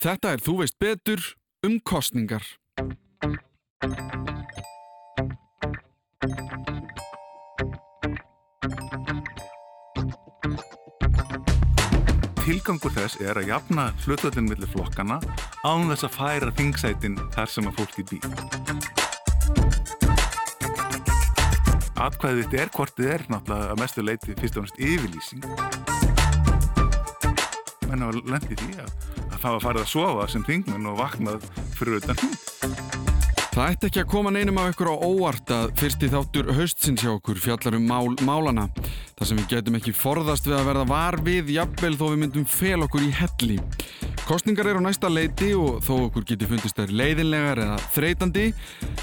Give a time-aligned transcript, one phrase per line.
[0.00, 1.20] Þetta er Þú veist betur
[1.68, 2.40] um kostningar.
[12.40, 15.20] Tilgangur þess er að jafna hlutvöldin millir flokkana
[15.68, 18.24] án þess að færa þingsætin þar sem að fólki býr.
[22.00, 25.44] Atkvæðið þetta er hvort þið er náttúrulega að mestu leiti fyrst og náttúrulega yfirlýsing.
[27.90, 29.09] Menn hafa lendið því að,
[29.44, 31.46] var farið að sofa sem þingmenn og vaknað
[31.78, 33.00] fyrir utan hund.
[33.50, 37.10] Það ætti ekki að koma neinum af ykkur á óvart að fyrsti þáttur haustsins hjá
[37.16, 38.68] okkur fjallar um mál, málana.
[39.18, 42.46] Það sem við getum ekki forðast við að verða var við jafnvel þó við myndum
[42.46, 43.58] fel okkur í helli.
[44.22, 48.48] Kostningar eru á næsta leiti og þó okkur geti fundist þær leiðinlegar eða þreytandi.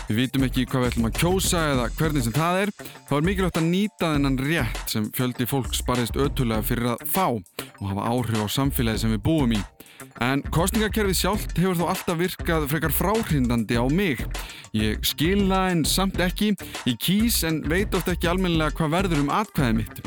[0.08, 2.76] Við vitum ekki hvað við ætlum að kjósa eða hvernig sem það er.
[3.10, 7.26] Þá er mikilvægt að nýta þennan rétt sem fjöldi fólks barðist ötulega fyrir að fá
[7.36, 9.66] og hafa áhrif á samfélagi sem við búum í.
[10.24, 14.24] En kostningakerfið sjálft hefur þó alltaf virkað frekar fráhrindandi á mig.
[14.76, 16.54] Ég skilna en samt ekki,
[16.86, 20.02] ég kýs en veit oft ekki almennilega hvað verður um atkvæðið mitt.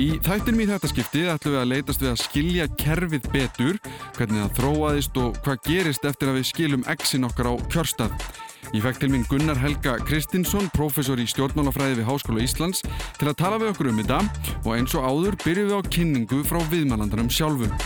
[0.00, 3.80] Í þættinum í þetta skiptið ætlum við að leitast við að skilja kerfið betur,
[4.16, 8.16] hvernig það þróaðist og hvað gerist eftir að við skilum exin okkar á kjörstað.
[8.72, 12.80] Ég fekk til minn Gunnar Helga Kristinsson, professor í stjórnmálafræði við Háskóla Íslands,
[13.18, 14.22] til að tala við okkur um þetta
[14.62, 17.76] og eins og áður byrjum við á kynningu frá viðmælandarum sjálfum.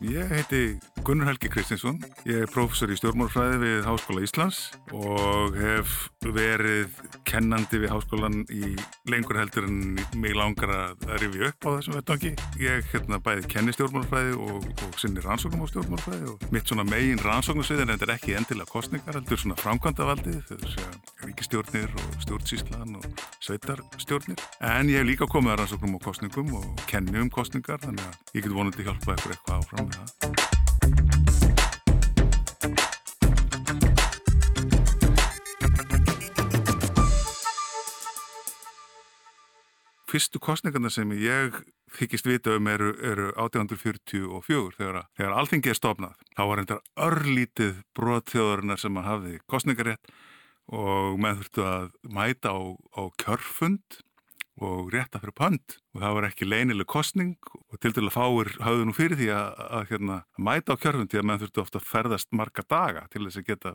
[0.00, 4.60] Ég heiti Gunnar Helgi Kristinsson, ég er professor í stjórnmálfræði við Háskóla Íslands
[4.96, 6.94] og hef verið
[7.28, 8.72] kennandi við háskólan í
[9.12, 12.32] lengur heldur en mig langar að rifja upp á þessum vettangi.
[12.64, 17.20] Ég hérna bæði kenni stjórnmálfræði og, og sinni rannsóknum á stjórnmálfræði og mitt svona megin
[17.20, 22.96] rannsóknarsvið en þetta er ekki endilega kostningar, heldur svona framkvæmdavaldið, þau séu ríkistjórnir og stjórnsíslan
[22.98, 23.04] og
[23.40, 24.38] sveitarstjórnir.
[24.60, 28.14] En ég hef líka komið að rannsóknum á kostningum og kenni um kostningar þannig að
[28.34, 30.10] ég get vonandi hjálpa ykkur eitthvað áfram með það.
[40.10, 41.54] Fyrstu kostningarna sem ég
[41.94, 46.18] þykist vita um eru, eru 1844 þegar, þegar alþingi er stofnað.
[46.34, 50.10] Þá var þetta örlítið brotþjóðarinnar sem að hafi kostningarétt
[50.70, 52.58] og menn þurftu að mæta á,
[52.94, 54.00] á kjörfund
[54.60, 58.86] og rétta fyrir pönd og það var ekki leinileg kostning og til dæla fáir hafðu
[58.86, 61.80] nú fyrir því að, að, hérna, að mæta á kjörfund því að menn þurftu ofta
[61.80, 63.74] að ferðast marga daga til þess að geta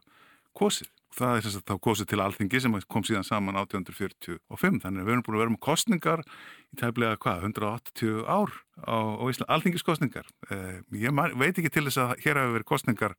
[0.56, 0.92] kosið.
[1.16, 5.08] Það er þess að þá kosið til alþingi sem kom síðan saman 1845 þannig að
[5.08, 9.52] við erum búin að vera með kostningar í tæmlega hvað, 180 ár á, á Ísland,
[9.56, 10.28] alþingiskostningar.
[10.52, 13.16] Eh, ég veit ekki til þess að hér hafi verið kostningar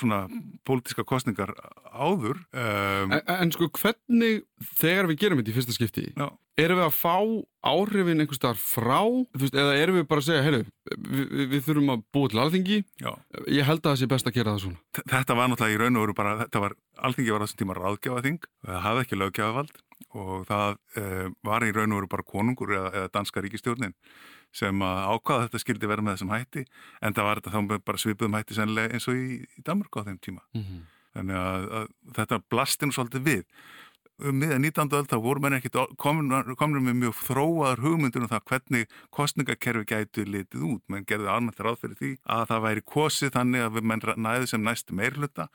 [0.00, 0.22] svona
[0.66, 1.52] pólitíska kostningar
[1.92, 4.42] áður um, en, en sko hvernig
[4.78, 6.26] þegar við gerum þetta í fyrsta skipti já.
[6.60, 7.16] erum við að fá
[7.72, 9.00] áhrifin einhvers staðar frá
[9.38, 10.62] veist, eða erum við bara að segja heyru,
[10.96, 13.12] við, við þurfum að búa til alþingi já.
[13.46, 16.00] ég held að það sé best að gera það svona Þetta var náttúrulega í raun
[16.00, 16.76] og veru bara var,
[17.08, 19.82] alþingi var þessum tíma ráðgjáðaþing það hafði ekki löggjáðavald
[20.12, 23.96] og það uh, var í raun og veru bara konungur eða, eða danska ríkistjórnin
[24.52, 26.64] sem að ákvaða þetta skildi vera með þessum hætti
[27.00, 30.06] en það var þetta þá bara svipuðum hætti sennilega eins og í, í Danmark á
[30.08, 30.82] þeim tíma mm -hmm.
[31.16, 31.86] þannig að, að
[32.18, 33.46] þetta blastinu svolítið við
[34.22, 34.92] um miðan 19.
[34.98, 40.24] öll þá voru menn ekkit komin með mjög þróaður hugmyndur um það hvernig kostningakerfi gætu
[40.28, 44.04] litið út, menn gerði almennt ráð fyrir því að það væri kosið þannig að menn
[44.16, 45.48] næði sem næst meirluta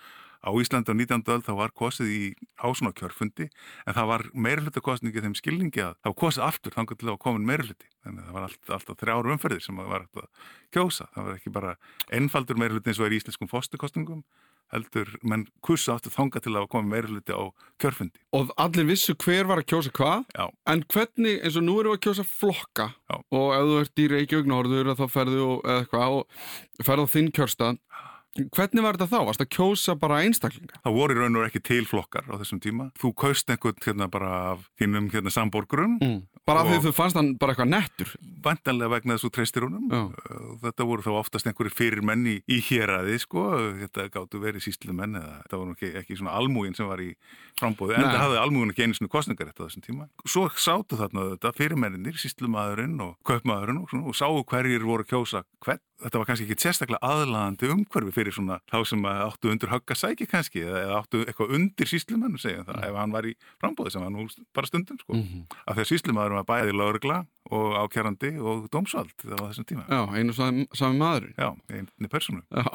[0.48, 1.28] á Íslandi á 19.
[1.36, 2.22] öll þá var kosið í
[2.64, 3.50] ásuna kjörfundi
[3.86, 7.22] en það var meirluta kostningi þeim skilningi að það var kosið aftur þannig til að
[7.24, 10.28] komin meirluti þannig að það var alltaf, alltaf þrjáru umferðir sem var að
[10.74, 11.10] kjósa.
[11.14, 11.78] Það var ekki bara
[12.20, 14.24] ennfaldur meirluti eins og er í íslenskum fóstukostningum
[14.74, 17.44] heldur menn kursa aftur þanga til að koma meirluti á
[17.80, 18.20] kjörfundi.
[18.36, 20.26] Og allir vissu hver var að kjósa hvað
[20.68, 22.88] en hvernig, eins og nú erum við að kjósa flokka.
[23.08, 23.16] Já.
[23.32, 24.48] og ef þú ert í Reykjavík
[28.46, 29.20] Hvernig var þetta þá?
[29.28, 30.80] Varst það að kjósa bara einstaklinga?
[30.84, 32.90] Það voru raun og ekki tilflokkar á þessum tíma.
[33.02, 35.98] Þú kaust einhvern hérna bara af þínum hérna samborgurum.
[36.04, 36.20] Mm.
[36.48, 38.12] Bara af því þú fannst hann bara eitthvað nettur?
[38.46, 39.90] Vantanlega vegna þessu treystir honum.
[39.92, 40.04] Já.
[40.64, 43.44] Þetta voru þá oftast einhverjir fyrir menni í héræði sko.
[43.82, 47.10] Þetta gáttu verið síslu menn eða þetta voru ekki, ekki svona almúin sem var í
[47.60, 47.98] frambóðu.
[47.98, 50.08] En það hafði almúin ekki einu svona kostningar eftir þessum tíma.
[50.24, 52.48] Svo sátu þarna þetta fyrir menninir, síslu
[56.04, 60.64] þetta var kannski ekki sérstaklega aðlaðandi umhverfi fyrir svona þá sem áttu undir höggasæki kannski
[60.66, 62.86] eða áttu eitthvað undir síslumannu segja það mm.
[62.90, 65.16] ef hann var í frambóði sem var nú bara stundum sko.
[65.16, 65.58] Mm -hmm.
[65.66, 67.18] af því að síslumadur var bæði laurugla
[67.50, 69.84] og ákjærandi og dómsvald á þessum tíma.
[69.88, 70.68] Já, einu sami,
[70.98, 71.34] maður.
[71.38, 72.42] Já, einu personu.
[72.52, 72.66] Já,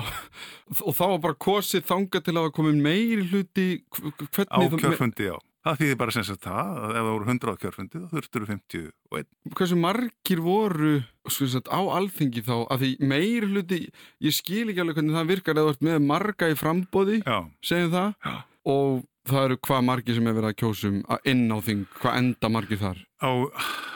[0.86, 3.84] og þá var bara kosið þanga til að það komi meiri hluti
[4.32, 4.72] hvernig...
[4.72, 8.06] Ákjörfundi, já Það þýðir bara sem sagt það að ef það voru 100 kjörfundi þá
[8.16, 9.28] þurftur 51.
[9.58, 10.94] Hversu margir voru
[11.30, 13.78] sagt, á alþingi þá að því meir hluti,
[14.26, 17.20] ég skil ekki alveg hvernig það virkar eða vart með marga í frambóði,
[17.62, 18.34] segjum það, Já.
[18.74, 20.98] og það eru hvað margir sem er verið að kjósum
[21.30, 23.00] inn á þing, hvað enda margir þar?
[23.22, 23.30] Á,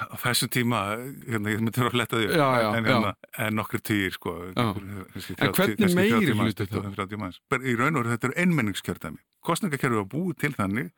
[0.07, 0.85] á þessum tíma,
[1.27, 4.39] hérna, ég myndi að fletta því, já, já, en, hérna, en nokkur týr, sko.
[4.55, 7.41] Kannski, en hvernig meiri hluti það?
[7.59, 9.23] Í raun og veru þetta er einmenningskjörðami.
[9.47, 10.95] Kostningakerfi var búið til þannig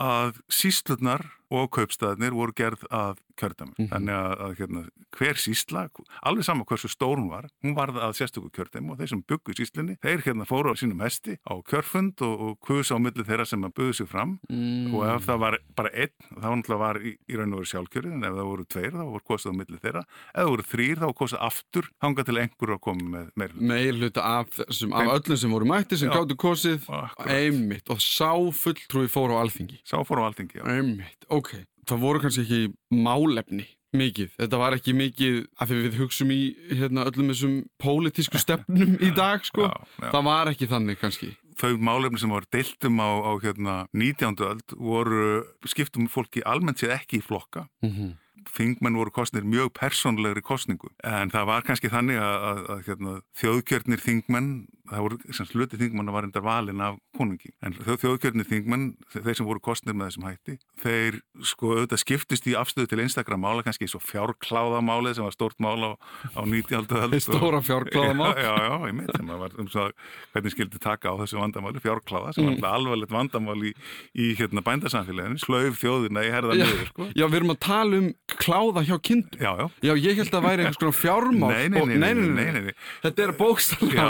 [0.00, 3.72] að síslutnar og kaupstæðinir voru gerð að kjördami.
[3.76, 3.90] Mm -hmm.
[3.92, 4.82] Þannig að, að hérna,
[5.16, 5.88] hver sísla,
[6.22, 9.54] alveg sama hversu stór hún var, hún var að sérstöku kjördami og þeir sem byggu
[9.56, 13.46] síslinni, þeir hérna fóru á sínum hesti á kjörfund og, og kusa á milli þeirra
[13.46, 14.94] sem að buðu sig fram mm.
[14.94, 18.24] og ef það var bara einn, þá var í, í raun og veru sjálfkjörið, en
[18.24, 20.02] ef það voru tveir þá voru kosað á milli þeirra,
[20.34, 23.66] ef það voru þrýr þá kosað aftur, hanga til einhver að koma með meir hluta.
[23.72, 26.86] Meir hluta af, sem, af öllum sem voru mætti sem gáttu kosið,
[27.26, 29.80] einmitt og sá fulltrúi fóru á alþingi.
[29.84, 30.64] Sá fóru á alþingi, já.
[30.68, 31.41] Einmitt, ok
[31.88, 32.62] það voru kannski ekki
[33.02, 36.40] málefni mikið, þetta var ekki mikið af því við hugsaum í
[36.72, 40.08] hérna, öllum þessum pólitísku stefnum í dag sko, já, já.
[40.08, 41.32] það var ekki þannig kannski.
[41.60, 44.40] Þau málefni sem voru deiltum á, á hérna, 19.
[44.48, 45.26] öld voru
[45.68, 47.68] skiptum fólki almennt séð ekki í flokka.
[47.84, 48.18] Mm -hmm
[48.50, 53.14] þingmenn voru kostnir mjög persónlegri kostningu en það var kannski þannig að, að, að hérna,
[53.38, 54.50] þjóðkjörnir þingmenn
[54.90, 59.46] það voru, sem sluti þingmanna var endar valin af konungi, en þjóðkjörnir þingmenn þeir sem
[59.46, 63.86] voru kostnir með þessum hætti þeir sko auðvitað skiptist í afstöðu til einstakra mála, kannski
[63.90, 65.98] svo fjárkláðamáli sem var stórt mála á,
[66.34, 67.20] á 19.
[67.22, 69.86] Stóra fjárkláðamál Já, já, já, ég meit sem að var um svo
[70.32, 72.58] hvernig skildi taka á þessu vandamáli, fjárkláða sem mm.
[72.64, 73.72] var alvarlegt vandamál í,
[74.18, 77.08] í hérna bændasamfélaginu, slöif þjóðina í herða niður, sko.
[77.14, 79.38] Já, við erum að tala um kláða hjá kindum.
[79.38, 79.66] Já, já.
[79.86, 81.52] Já, ég held að væri einhvers konar fjármál.
[81.52, 82.76] Nei, nei, nei, nei, nei, nei.
[83.04, 84.08] Þetta er bókstaflega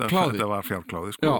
[0.00, 0.36] fjárkláði.
[0.36, 1.34] Þetta var fjárkláði, sko.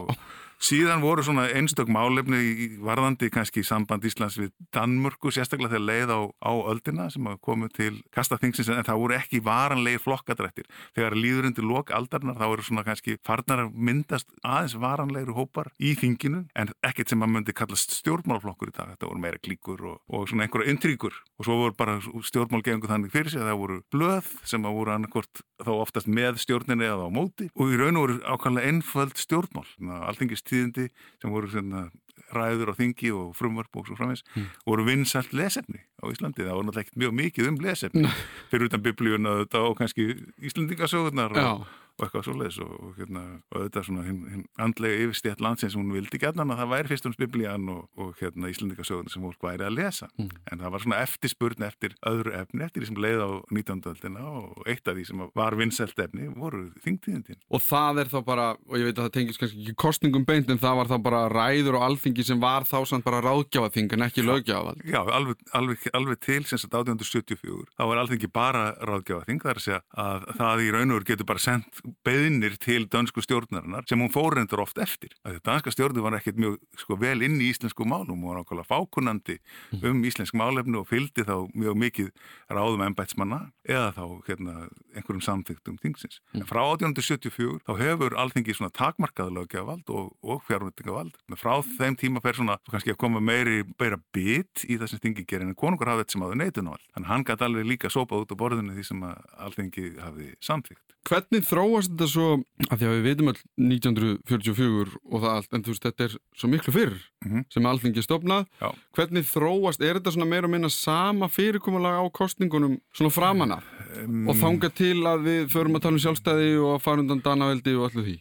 [0.56, 5.84] Síðan voru svona einstök málefni í varðandi kannski í samband Íslands við Danmörku, sérstaklega þegar
[5.84, 10.64] leið á, á öldina sem komið til kastaþingsins en það voru ekki varanlegir flokkadrættir.
[10.96, 15.70] Þegar líður undir lok aldarnar þá eru svona kannski farnar að myndast aðeins varanlegir hópar
[15.76, 18.94] í þinginu en ekkert sem að myndi kallast stjórnmálflokkur í dag.
[18.94, 23.12] Þetta voru meira klíkur og, og svona einhverja intríkur og svo voru bara stjórnmálgefingu þannig
[23.12, 27.08] fyrir sig að það voru blöð sem að voru annarkort þá oftast með stjórninni eða
[27.08, 29.68] á móti og í raun og voru ákvæmlega einföld stjórnmál.
[30.06, 30.88] Alltingist tíðindi
[31.22, 31.86] sem voru svona
[32.34, 34.46] ræður á þingi og frumvarp og svo framins mm.
[34.66, 36.42] voru vinsalt lesefni á Íslandi.
[36.42, 38.14] Það voru náttúrulega ekkert mjög mikið um lesefni.
[38.50, 40.08] Fyrir utan biblíuna og kannski
[40.42, 41.66] Íslandingasögurnar og
[41.96, 45.92] og eitthvað svoleiðis og, og, hérna, og auðvitað svona hinn, hinn andlega yfirstétt landsins hún
[45.94, 49.66] vildi allan að það væri fyrst um biblían og, og hérna Íslandikasögurna sem fólk væri
[49.66, 50.30] að lesa mm.
[50.52, 53.82] en það var svona eftirspurn eftir öðru efni eftir því sem leið á 19.
[53.92, 57.40] öldina og eitt af því sem var vinnselt efni voru þingtíðindin.
[57.50, 60.52] Og það er þá bara og ég veit að það tengis kannski ekki kostningum beint
[60.52, 64.06] en það var þá bara ræður og alþingi sem var þá samt bara ráðgjáðaþing en
[64.08, 64.82] ekki lögjáðað.
[64.88, 70.16] Já, alveg, alveg, alveg til sem sagt 1874 þá var alþingi bara ráðgjáðaþing þar að
[70.26, 74.12] að það í raun og veru getur bara sendt beðinir til dansku stjórnarinnar sem hún
[74.12, 75.14] fórendur oft eftir.
[75.26, 78.68] Því danska stjórnir var ekkert mjög sko, vel inn í íslensku málum og var nákvæmlega
[78.70, 79.84] fákunandi mm.
[79.90, 82.10] um íslensk málefnu og fylgdi þá mjög mikið
[82.52, 84.54] ráðum ennbætsmanna eða þá hérna,
[84.94, 86.20] einhverjum samþygtum þingsins.
[86.32, 86.42] Mm.
[86.42, 91.16] En frá 1874 þá hefur alþengi svona takmarkaðalögjavald og, og fjármyndingavald.
[91.36, 95.52] Frá þeim tíma fer svona kannski að koma meiri beira bit í þessum þingi gerin
[95.52, 96.86] en konungur hafði þetta sem hafði neitunavald.
[96.94, 100.96] Þannig hann gæti alveg líka sopað út á borðinu því sem alþengi hafði samþygt.
[101.06, 102.28] Hvernig þróast þetta svo,
[102.70, 106.16] af því að við veitum all 1944 og það allt, en þú veist, þetta er
[106.36, 107.44] svo miklu fyrr mm -hmm.
[107.52, 108.46] sem alþingi stopnað.
[108.60, 108.68] Já.
[108.96, 113.62] Hvernig þróast, er þetta svona meira og minna sama fyrirkomulega á kostningunum svona framanna
[114.04, 117.22] um, og þanga til að við förum að tala um sjálfstæði og að fara undan
[117.22, 118.16] danaveldi og allu því?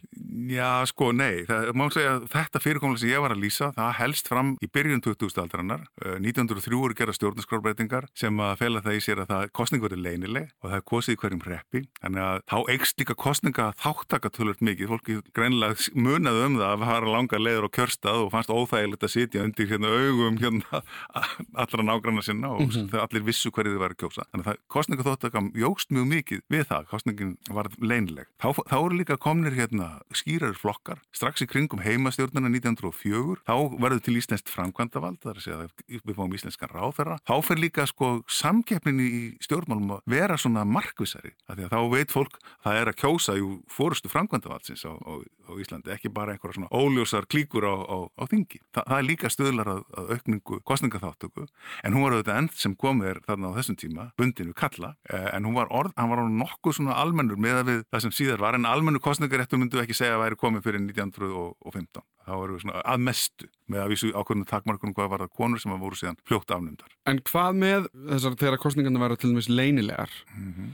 [0.46, 1.44] Já, sko, nei.
[1.48, 5.00] Það segja að þetta fyrirkomulega sem ég var að lýsa, það helst fram í byrjun
[5.00, 5.42] 2000.
[5.42, 5.86] aldrannar.
[6.20, 10.50] 1903 voru gera stjórnarskrárbreitingar sem að fela það í sér að það kostning verið leinileg
[10.60, 11.82] og það er kosið hverjum hreppi.
[12.02, 16.82] Þannig að þá eikst líka kostninga þáttaka tölvöld mikið, fólki greinlega munaði um það að
[16.82, 20.80] fara langa leiður og kjörstað og fannst óþægilegt að sitja undir hérna augum hérna
[21.62, 22.88] allra nágranna sinna og mm -hmm.
[22.90, 24.26] þau allir vissu hverju þið væri kjósa.
[24.32, 28.26] Þannig að kostninga þáttaka jógst mjög mikið við það, kostningin var leinileg.
[28.42, 34.02] Þá, þá eru líka komnir hérna skýrar flokkar, strax í kringum heimastjórnuna 1904, þá verður
[34.02, 38.22] til íslenskt framkvæmdavald, þar að segja að við fáum íslenskan ráðherra, þá fer líka sko
[38.26, 43.50] samkeppnin í stjórnmálum að vera svona markvisari, þá veit fólk það er að kjósa jú
[43.72, 48.60] fórustu framkvæmdavaldsins á, á, á Íslandi, ekki bara einhverja svona óljósar klíkur á, á, þingi.
[48.74, 52.76] Þa, það er líka stöðlar að, að aukningu kostningaþáttöku en hún var auðvitað end sem
[52.76, 56.12] komið er þarna á þessum tíma, bundin við kalla eh, en hún var orð, hann
[56.12, 59.82] var nokkuð svona almennur með að við það sem síðar var en almennu kostningaréttur myndu
[59.82, 62.04] ekki segja að væri komið fyrir 1915.
[62.26, 65.62] Þá erum við svona að mestu með að vísu ákveðinu takmarkunum hvað var það konur
[65.62, 66.90] sem voru síðan fljótt afnumdar.
[67.06, 70.10] En hvað með þessar þegar kostningarna verða til dæmis leynilegar?
[70.34, 70.72] Mm -hmm.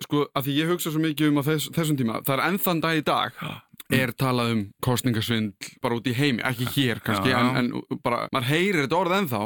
[0.00, 2.80] Sko, að því ég hugsa svo mikið um á þess, þessum tíma, það er ennþann
[2.80, 3.42] dag í dag
[3.90, 8.48] er talað um kostningasvindl bara út í heimi, ekki hér kannski en, en bara, maður
[8.52, 9.40] heyrir þetta orð ennþá.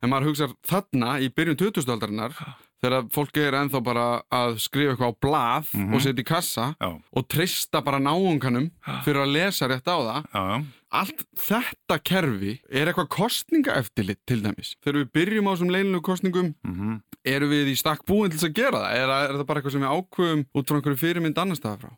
[0.00, 2.36] En maður hugsa þarna í byrjun 2000-aldarinnar
[2.80, 6.90] þegar fólk er ennþá bara að skrifa eitthvað á blað og setja í kassa Já.
[6.96, 8.70] og trista bara náunganum
[9.04, 10.30] fyrir að lesa rétt á það.
[10.32, 10.46] Já,
[11.00, 14.74] allt þetta kerfi er eitthvað kostningaeftirlit til dæmis.
[14.82, 18.54] Þegar við byrjum á þessum leinilegu kostningum Mm erum við í stakk búin til að
[18.56, 18.94] gera það?
[18.96, 21.90] Er, er það bara eitthvað sem við ákveðum út frá einhverju fyrirmynd annar staða frá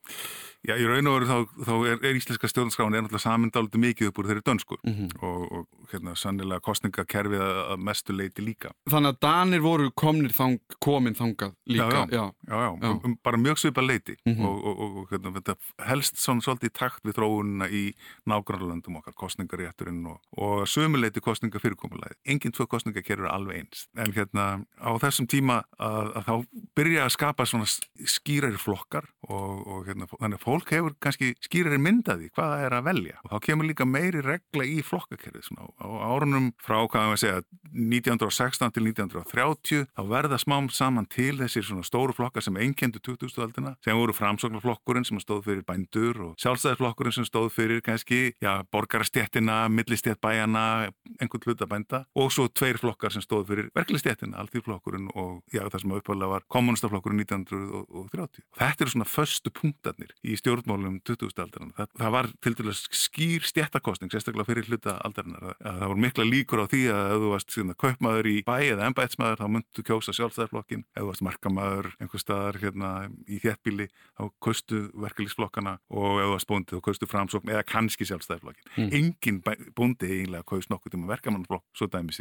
[0.63, 4.11] Já, í raun og veru þá, þá er, er íslenska stjórnskráin er náttúrulega samindáliti mikið
[4.13, 5.09] upp úr þeirri dönsku Mhm.
[5.23, 8.71] og, og hérna sannilega kostningakerfið að, mestu leiti líka.
[8.89, 12.25] þannig að Danir voru komnir þang, komin þangað líka Já, já.
[12.47, 12.91] Já, já, Já.
[13.05, 14.45] Um, bara mjög svipa leiti Mhm.
[14.47, 15.57] og, og, og, og hérna, þetta
[15.89, 17.83] helst svona svolítið í takt við þróunina í
[18.31, 22.15] nágrannlöndum okkar, kostningarétturinn og, og sömuleiti kostningafyrirkomulæði.
[22.25, 23.89] Engin tvö kostningakerfur er alveg eins.
[23.97, 26.35] En hérna á þessum tíma að, að þá
[26.79, 31.79] byrja að skapa svona skýrari flokkar og, og hérna, þannig að fólk hefur kannski skýrari
[31.81, 35.69] myndaði hvað það er að velja og þá kemur líka meiri regla í flokkakerfið svona
[35.81, 37.43] á, árunum frá, hvað við segja,
[37.73, 43.75] 1916 til 1930 þá verða smám saman til þessir svona stóru flokkar sem einkendu 2000-aldina
[43.85, 49.65] sem voru framsóknarflokkurinn sem stóð fyrir bændur og sjálfstæðisflokkurinn sem stóð fyrir kannski, já, borgarastjettina,
[49.73, 55.41] millistjett bæjana, einhvern hluta bænda og svo tveir flokkar sem stóð fyrir verkeflistjettina, alltíðflokkurinn og
[55.55, 58.45] já, það sem uppálega var kommunistaflokkurinn 1930.
[58.61, 61.75] Þetta eru svona föstu punktarnir í stjórnmálum 2000-aldarinnar.
[61.79, 65.55] Það, það var til dæmis skýr stjettakostning, sérstaklega fyrir hluta aldarinnar.
[65.63, 68.89] Það, voru mikla líkur á því að ef þú varst síðan kaupmaður í bæ eða
[68.91, 70.85] embætsmaður þá myndu kjósa sjálfstæðarflokkin.
[70.93, 72.91] Ef þú varst markamaður einhver staðar hérna
[73.31, 78.09] í þéttbíli þá kaustu verkefliðsflokkana og ef þú varst bóndið þá kaustu framsókn eða kannski
[78.11, 78.67] sjálfstæðarflokkin.
[78.77, 78.91] Mm.
[78.99, 82.19] Engin bæ- bóndi eiginlega kaust nokkuð tíma verkamannflokk, svo dæmis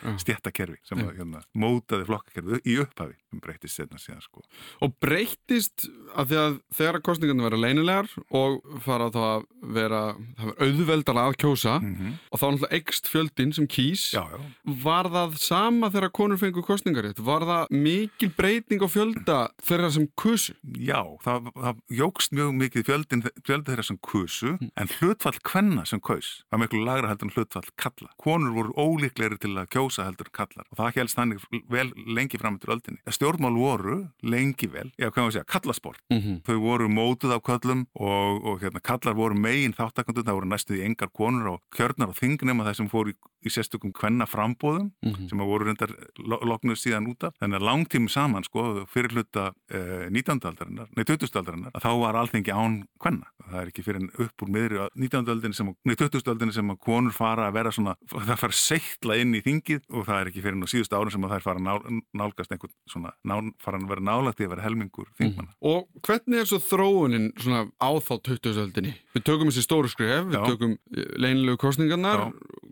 [0.00, 0.16] Já.
[0.18, 1.04] stjettakerfi sem Já.
[1.06, 4.42] var, hérna, mótaði flokkakerfi í upphafi sem breytist setna síðan sko.
[4.80, 10.00] og breyttist að því að þegar að kostningarna vera leynilegar og fara þá að vera
[10.38, 12.12] það var auðveldar að kjósa -hmm.
[12.30, 14.38] og þá náttúrulega ekst fjöldin sem kýs Já, já.
[14.84, 20.08] var það sama þegar konur fengu kostningarétt var það mikil breyting á fjölda þeirra sem
[20.16, 25.84] kusu Já, það, það jógst mjög mikið fjöldin, fjöldi þeirra sem kusu en hlutfall kvenna
[25.84, 28.10] sem kaus var miklu lagra heldur en hlutfall kalla.
[28.20, 32.58] Konur voru ólíklegri til að kjósa heldur kallar og það helst þannig vel lengi fram
[32.58, 33.00] eftir öldinni.
[33.10, 35.99] Stjórnmál voru lengi vel, já, hvað maður segja, kallasport.
[36.10, 36.40] Mm -hmm.
[36.46, 40.78] Þau voru mótuð af köllum og, og hérna, kallar voru megin þáttakandur, það voru næstuð
[40.78, 43.14] í engar konur og kjörnar og þingnum að það sem fór í,
[43.46, 44.90] í sérstökum kvenna frambóðum
[45.30, 47.34] sem að voru reyndar lo loknuð síðan út af.
[47.40, 50.40] Þannig að langtími saman, sko, fyrir hluta eh, 19.
[50.50, 51.30] aldarinnar, nei 20.
[51.40, 53.30] aldarinnar, að þá var alþengi án kvenna.
[53.50, 55.30] Það er ekki fyrir en upp úr miðri 19.
[55.34, 56.28] aldinni sem, að- nei 20.
[56.30, 57.96] aldinni sem að konur fara að vera svona,
[58.28, 61.14] það fara seittla inn í þingið og það er ekki fyrir en á síðustu árum
[61.14, 64.46] sem að þær fara að nál, nálgast einhvern svona, ná, fara að vera nálagt í
[64.46, 65.54] að vera helmingur þingmanna.
[65.66, 70.36] og hvernig er svo þróunin svona á þá 20-öldinni við tökum þessi stóru skref, við
[70.38, 70.44] Já.
[70.46, 72.28] tökum eh, leynilegu kostningarnar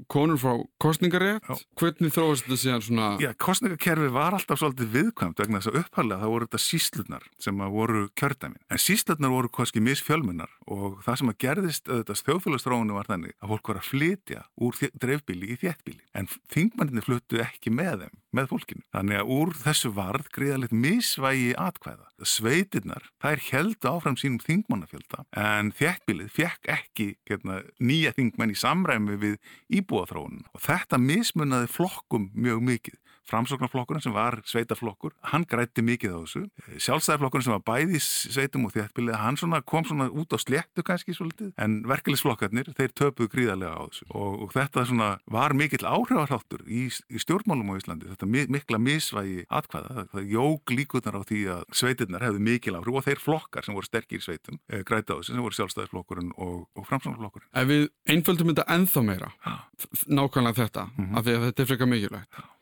[0.09, 1.49] konur frá kostningarétt
[1.79, 6.21] hvernig þróast þetta síðan svona Já, kostningakerfi var alltaf svolítið viðkvæmt vegna þess að upphalega
[6.23, 8.61] það voru þetta síslurnar sem voru kjördæmin.
[8.69, 13.55] En síslurnar voru kannski misfjölmennar og það sem að gerðist auðvitað þjóðfélagstrónu var þannig að
[13.55, 16.03] fólk var að flytja úr dreifbíli í þéttbíli.
[16.19, 18.85] En þingmanninni fluttu ekki með þeim, með fólkinu.
[18.95, 22.09] Þannig að úr þessu varð gríðalegt misvægi atkvæða.
[22.27, 29.19] Sveitirnar, þær heldu áfram sínum þingmannafjölda en þéttbílið fekk ekki hérna, nýja þingmenn í samræmi
[29.23, 29.37] við
[29.79, 32.99] íbúaþróunum og þetta mismunnaði flokkum mjög mikið.
[33.29, 36.43] Framsóknarflokkurinn sem var sveitaflokkur, hann grætti mikið á þessu.
[36.81, 41.17] Sjálfstæðarflokkurinn sem var bæði sveitum og þéttbílið, hann svona kom svona út á sléttu kannski
[41.17, 44.09] svolítið, en verkefliðsflokkarnir, þeir töpuðu gríðarlega á þessu.
[44.13, 48.81] Og, og þetta svona var mikill áhrifarháttur í, í stjórnmálum á Íslandi, þetta mi mikla
[48.83, 50.07] misvægi atkvæða.
[50.13, 53.89] Það, jók líkunar á því að sveitirnar hefðu mikil áhrif og þeir flokkar sem voru
[53.89, 57.51] sterkir í sveitum, e, grætti á þessu, sem voru sjálfstæðarflokkurinn og, og framsóknarflokkurinn.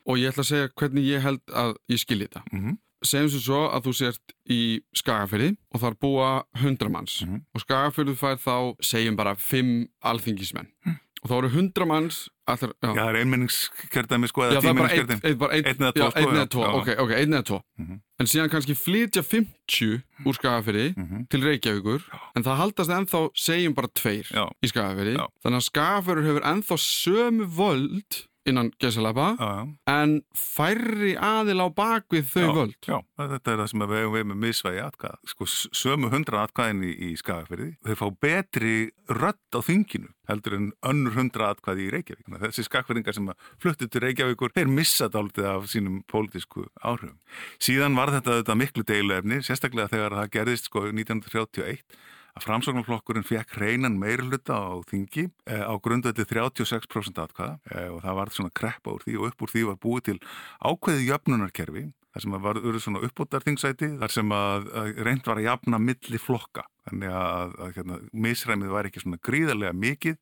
[0.07, 0.13] Já.
[0.13, 0.13] Mhm.
[0.13, 3.39] og ég ætla að segja hvernig ég held að ég skilji þetta Mm segjum sem
[3.39, 7.41] svo að þú sért í Skagafyrði og þar búa hundra manns Mhm.
[7.53, 10.95] og Skagafyrði fær þá segjum bara fimm alþingismenn Mhm.
[11.23, 14.69] og og þá eru 100 manns allir, Já, það er einmenningskjördæmi sko Já, eða það
[14.69, 16.47] er bara einn eða tvo, já, sko, já.
[16.47, 16.73] Já.
[16.73, 17.99] ok, ok, einn eða tvo Mhm.
[18.19, 21.27] en síðan kannski flytja 50 úr Skagafyrði Mhm.
[21.29, 22.01] til Reykjavíkur
[22.35, 24.49] en það haldast ennþá, segjum bara tveir Já.
[24.63, 25.27] í Skagafyrði, Já.
[25.43, 29.29] þannig að Skagafyrður hefur ennþá sömu völd innan gesalapa
[29.91, 34.17] en færri aðil á bakvið þau Já, völd Já, þetta er það sem við hefum
[34.17, 35.19] við með misvægi atkvæða.
[35.33, 35.49] Sko,
[35.81, 38.75] sömu hundra atkvæðin í, í Skagafyrði, þau fá betri
[39.07, 42.27] rödd á þinginu heldur en önnur hundra atkvæði í Reykjavík.
[42.41, 43.29] Þessi skagfyrringar sem
[43.63, 47.15] fluttu til Reykjavíkur, þeir missa dálítið af sínum pólitísku áhrifum.
[47.63, 51.79] Síðan var þetta, þetta miklu deiluefni, sérstaklega þegar það gerðist sko 1931
[52.37, 58.19] að framsóknarflokkurinn fekk hreinan meirluta á þingi eh, á grundveldi 36% atkvæða eh, og það
[58.19, 60.17] var svona kreppa úr því og upp úr því var búið til
[60.61, 61.85] ákveði jöfnunarkerfi
[62.17, 65.79] þar sem að var urðu svona uppbótarþingsæti þar sem að, að reynd var að jafna
[65.81, 66.63] milli flokka.
[66.87, 70.17] Þannig að, að hérna, misræmið var ekki svona gríðarlega mikið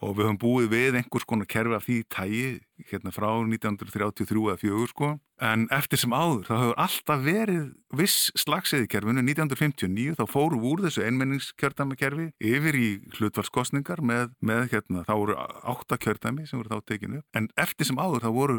[0.00, 2.44] og við höfum búið við einhvers konar kerfi af því tægi
[2.90, 5.10] hérna frá 1933 eða 4 sko.
[5.40, 7.62] En eftir sem áður þá hefur alltaf verið
[7.96, 9.24] viss slagsið í kerfinu.
[9.24, 15.98] 1959 þá fóru úr þessu einmenningskjördæmakerfi yfir í hlutvalskostningar með, með hérna þá voru átta
[16.00, 18.58] kjördæmi sem voru þá tekinu en eftir sem áður þá voru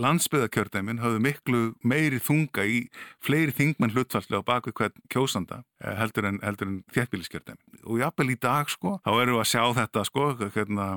[0.00, 2.78] landsbyðakjördæmin hafðu miklu meiri þunga í
[3.24, 8.38] fleiri þingmenn hlutfallslega á baku hvern kjósanda eh, heldur en, en þéttbíliskjördæmi og jafnvel í
[8.40, 10.88] dag sko, þá erum við að sjá þetta sko, hérna,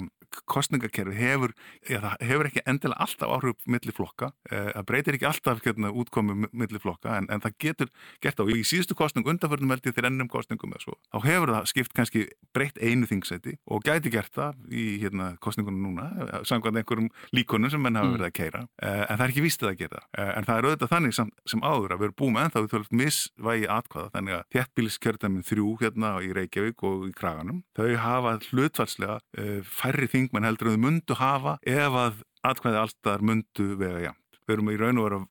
[0.50, 1.54] kostningakerfi hefur,
[1.88, 6.82] hefur ekki endilega alltaf áhrif milli flokka, eh, það breytir ekki alltaf hérna, útkomi milli
[6.82, 7.92] flokka en, en það getur
[8.24, 11.94] gert á, í síðustu kostning undanförnum held ég þeir ennum kostningum þá hefur það skipt
[11.96, 17.10] kannski breytt einu þingsæti og gæti gert það í hérna, kostningunum núna, eh, samkvæmt einhverjum
[17.36, 20.02] líkonum sem menn hafa verið að keira en það er ekki víst að það gera
[20.02, 20.36] það.
[20.36, 22.74] En það er auðvitað þannig sem, sem áður að við erum búið með ennþá við
[22.74, 28.36] þurfum misvægi atkvæða þannig að þéttbíliskjörðamin þrjú hérna í Reykjavík og í Kraganum þau hafa
[28.50, 29.20] hlutfalslega
[29.66, 34.40] færri þingmenn heldur en þau mundu hafa ef að atkvæði alltaf mundu vega jæmt.
[34.46, 35.22] Við erum í raun og veru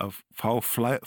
[0.00, 0.50] að, að fá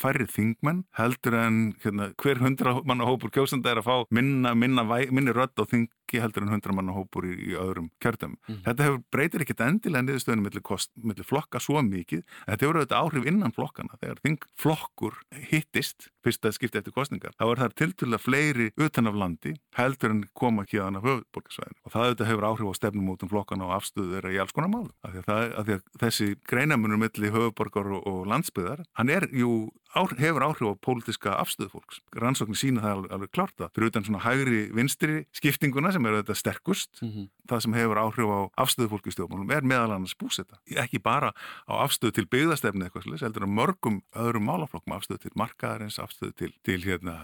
[0.01, 4.85] færri þingmenn heldur en hérna, hver hundra manna hópur kjósanda er að fá minna, minna,
[4.85, 8.37] minni rödd á þingi heldur en hundra manna hópur í, í öðrum kjördum.
[8.47, 8.63] Mhm.
[8.67, 12.81] Þetta hefur, breytir ekkit endilega niðurstöðunum millir, kost, millir flokka svo mikið en þetta hefur
[12.81, 17.75] auðvitað áhrif innan flokkana þegar þingflokkur hittist fyrst að skipta eftir kostningar þá er það
[17.81, 22.47] tilturlega fleiri utan af landi heldur en koma kjöðan af höfuborgarsvæðinu og það auðvitað hefur
[22.49, 25.21] áhrif á stefnum út um flokkana og afstöðu þeirra í alls konar málum af því
[25.21, 30.19] að, það, því að þessi greinamunur milli höfuborgar og, og landsbyðar hann er jú áhrif,
[30.19, 32.01] hefur áhrif á pólitiska afstöðu fólks.
[32.15, 33.71] Rannsóknir sína það alveg, alveg klárt það.
[33.75, 37.29] Fyrir utan svona hægri vinstri skiptinguna sem er þetta sterkust, mm -hmm.
[37.49, 40.59] það sem hefur áhrif á afstöðu fólki í stjórnmálum er meðal annars búsetta.
[40.67, 41.31] Ekki bara
[41.69, 46.33] á afstöðu til byggðastefni eitthvað slis, heldur að mörgum öðrum málaflokkum, afstöðu til markaðarins, afstöðu
[46.35, 47.15] til, til hérna,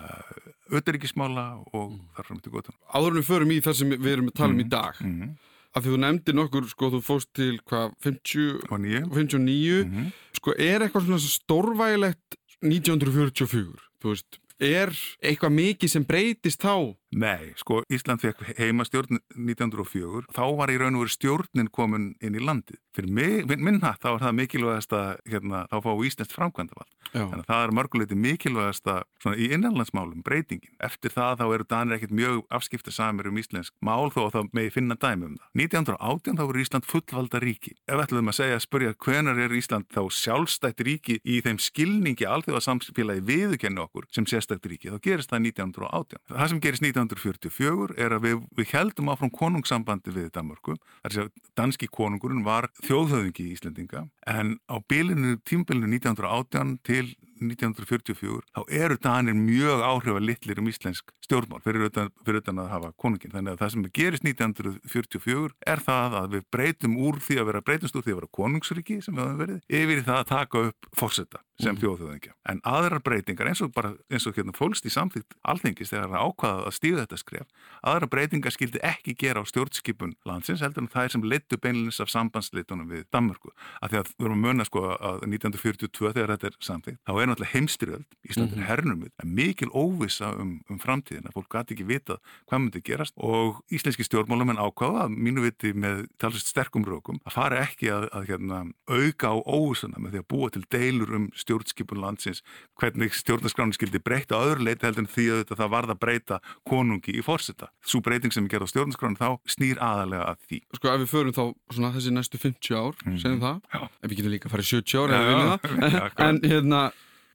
[0.71, 2.07] auðaríkismála og mm.
[2.15, 2.75] þar fram til gotan.
[2.87, 5.21] Áður en við förum í það sem við erum að tala um í dag, Mm
[5.21, 5.29] -hmm.
[5.31, 9.03] af því þú nefndir nokkur, sko, þú fóst til hvað, 50, Og nýju.
[9.13, 10.12] 59, Mm -hmm.
[10.34, 14.89] sko, er eitthvað svona stórvægilegt 1944, þú veist, er
[15.23, 16.95] eitthvað mikið sem breytist þá?
[17.12, 22.38] Nei, sko Ísland fekk heimastjórn 1904, þá var í raun og veru stjórnin komin inn
[22.39, 22.80] í landið.
[22.95, 26.91] Fyrir mig, minn, minna þá er það mikilvægast að hérna, þá fá Íslands framkvæmdavald.
[27.12, 27.26] Já.
[27.26, 30.71] Þannig að það er mörguleiti mikilvægast að svona í innanlandsmálum, breytingin.
[30.80, 34.52] Eftir það þá eru Danir ekkert mjög afskipta samir um íslensk mál þó að það
[34.56, 35.50] megi finna dæmi um það.
[35.60, 37.76] 1918 þá voru Ísland fullvalda ríki.
[37.91, 42.28] Ef ætlum að segja að spurja hvenar er Ísland þá sjálfstætt ríki í þeim skilningi
[42.28, 46.24] alþjóða samfélagi viðukenni okkur sem sérstætt ríki, þá gerist það 1918.
[46.32, 50.77] Það sem gerist 1944 er að við, við heldum áfram konungssambandi við Danmörku.
[51.01, 57.05] Það er að danski konungurinn var þjóðhöðingi í Íslendinga en á bilinu, tímbilinu 1918 til
[57.41, 62.71] 1944 þá eru Danir mjög áhrifa litlir um íslensk stjórnmál fyrir utan, fyrir utan að
[62.73, 63.32] hafa konungin.
[63.34, 67.63] Þannig að það sem gerist 1944 er það að við breytum úr því að vera
[67.69, 70.91] breytumst úr því að vera konungsriki sem við höfum verið yfir það að taka upp
[70.97, 71.82] fórsetta sem mm.
[71.82, 72.34] þjóðhauðingja.
[72.49, 76.25] En aðrar breytingar eins og bara eins og hérna fólkst í samþýtt alþingis þegar það
[76.27, 80.91] ákvaða að stíða þetta skref aðrar breytingar skildi ekki gera á stjórnskipun landsins heldur en
[80.91, 83.54] það er sem leittu beinlins af sambandsleitunum við Danmörku.
[83.82, 87.13] Af því að við erum að munna sko að 1942 þegar þetta er samþýtt þá
[87.13, 91.87] er náttúrulega heimstyrjöld, Ísland er hernumið, en mikil óvissa um, um framtíðina, fólk gæti ekki
[91.89, 97.19] vitað hvað myndi gerast og íslenski stjórnmálum en ákvaða, mínu viti með talsist sterkum rökum,
[97.25, 101.15] að fara ekki að, að hérna, auka á óvissuna með því að búa til deilur
[101.17, 102.43] um stjórnskipun landsins,
[102.79, 106.39] hvernig stjórnarskráni skildi breyta á öðru leiti heldur en því að það varða að breyta
[106.67, 107.69] konungi í fórseta.
[107.85, 110.59] Svo breyting sem við gerum á stjórnarskráni þá snýr aðalega að því.
[110.77, 111.43] Sko ef við förum þá
[111.75, 113.17] svona þessi næstu 50 ár, Mhm.
[113.21, 113.79] segjum það, Já.
[114.01, 116.19] ef við getum líka að fara í 70 ár Já, já, akkurat.
[116.19, 116.81] en hérna,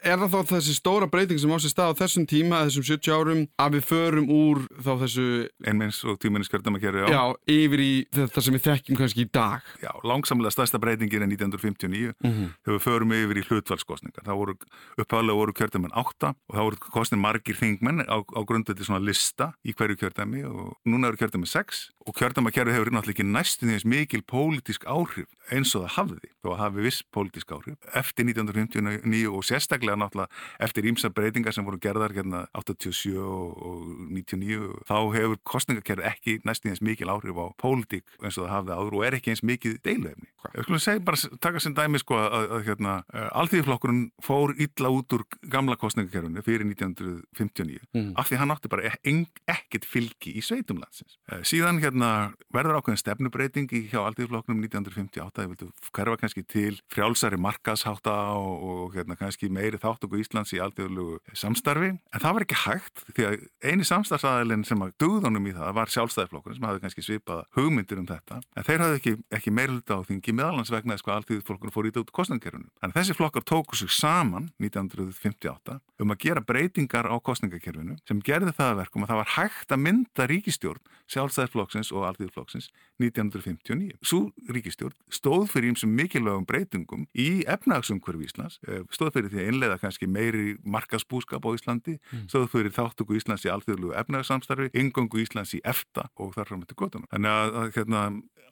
[0.06, 3.14] er það þá þessi stóra breyting sem á sér stað á þessum tíma, þessum 70
[3.16, 5.26] árum, að við förum úr þá þessu...
[5.66, 7.22] Einmenns og tímennis kjördamakerfi, já.
[7.50, 9.66] Yfir í þetta sem við þekkjum kannski í dag.
[9.82, 12.52] Já, langsamlega stærsta breytingin er 1959 mm -hmm.
[12.62, 14.26] þegar við förum yfir í hlutvalskostningar.
[14.28, 14.56] Það voru
[15.02, 19.02] uppháðlega voru kjördamann 8 og það voru kostnir margir þingmenn á, á grundu til svona
[19.02, 23.68] lista í hverju kjördami og núna eru kjördami 6 og kjördamakerfi hefur náttúrulega ekki næstum
[23.74, 27.76] því mikil pólitísk áhrif eins og það hafði, þó að hafi viss pólitísk áhrif.
[27.94, 33.90] Eftir 1959 og sérstaklega náttúrulega eftir ímsa breytingar sem voru gerðar hérna 87 og, og
[34.12, 38.76] 99 þá hefur kostningakerfi ekki því eins mikil áhrif á pólitík eins og það hafði
[38.76, 40.30] áður og er ekki eins mikið deiluefni.
[40.54, 42.94] Ég skulle segja bara, taka sem dæmi sko að, að, að hérna,
[43.40, 48.12] alþýðiflokkurinn fór illa út úr gamla kostningakerfinu fyrir 1959 mm.
[48.20, 51.18] af því hann átti bara ekkert fylgi í sveitumlandsins.
[51.46, 52.10] Síðan hérna
[52.54, 58.54] verður ákveðin stefnubreiting í hjá alþýðiflokknum 1958, það vildu hverfa kannski til frjálsari markasháta og,
[58.70, 63.26] og hérna kannski meiri þáttöku Íslands í alþýðulegu samstarfi, en það var ekki hægt því
[63.28, 68.02] að eini samstarfsaðilinn sem að döðunum í það var sjálfstæðiflokkurinn sem hafði kannski svipað hugmyndir
[68.02, 71.88] um þetta, en þeir hafði ekki, ekki meirluta á þingi meðalans vegna sko alþýðiflokkurinn fór
[71.88, 72.68] í út kostningakerfinu.
[72.82, 78.52] Þannig þessi flokkar tóku sig saman 1958 um að gera breytingar á kostningakerfinu sem gerði
[78.56, 82.68] það verkum að það var hægt að mynda ríkistjórn sjálfstæðisflokksins og alþýðiflokksins
[83.02, 83.96] 1959.
[84.02, 84.20] Svo
[84.52, 89.78] ríkistjórn stóð fyrir einsum mikilvægum breytingum í efnagsumhverfi Íslands, eh, stóð fyrir því að innlega
[89.82, 92.26] kannski meiri markasbúskap á Íslandi, mm.
[92.32, 96.80] stóð fyrir þáttöku Íslands í alþýðlugu efnagsamstarfi, ingöngu Íslands í EFTA og þar fram til
[96.80, 97.08] gotunum.
[97.14, 98.02] Þannig að, að, hérna,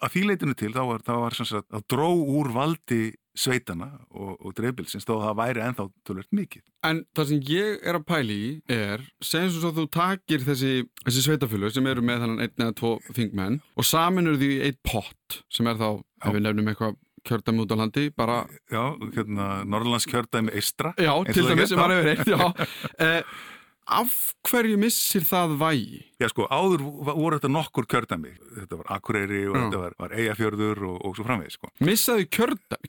[0.01, 3.03] að því leitinu til þá var, þá var sagt, að dró úr valdi
[3.35, 6.65] sveitana og, og dreifbilsins þó að það væri enþá tölvöld mikið.
[6.87, 10.75] En það sem ég er að pæli í er, segjum svo að þú takir þessi,
[11.03, 15.41] þessi sveitafjölu sem eru með þannig einn eða tvo þingmenn og saminur því eitt pott
[15.53, 16.29] sem er þá, Já.
[16.29, 18.43] ef við nefnum eitthvað kjördæmi út á landi, bara...
[18.69, 18.83] Já,
[19.17, 20.93] hérna, Norrlands kjördæmi Eistra.
[21.01, 22.43] Já, til dæmis sem var yfir eitt, já.
[23.85, 26.03] Af hverju missir það vægi?
[26.23, 28.33] Já sko, áður voru þetta nokkur kjördæmi.
[28.61, 29.61] Þetta var Akureyri og Já.
[29.65, 31.73] þetta var, var Eyjafjörður og, og svo framvegð sko.
[31.85, 32.29] Missaðu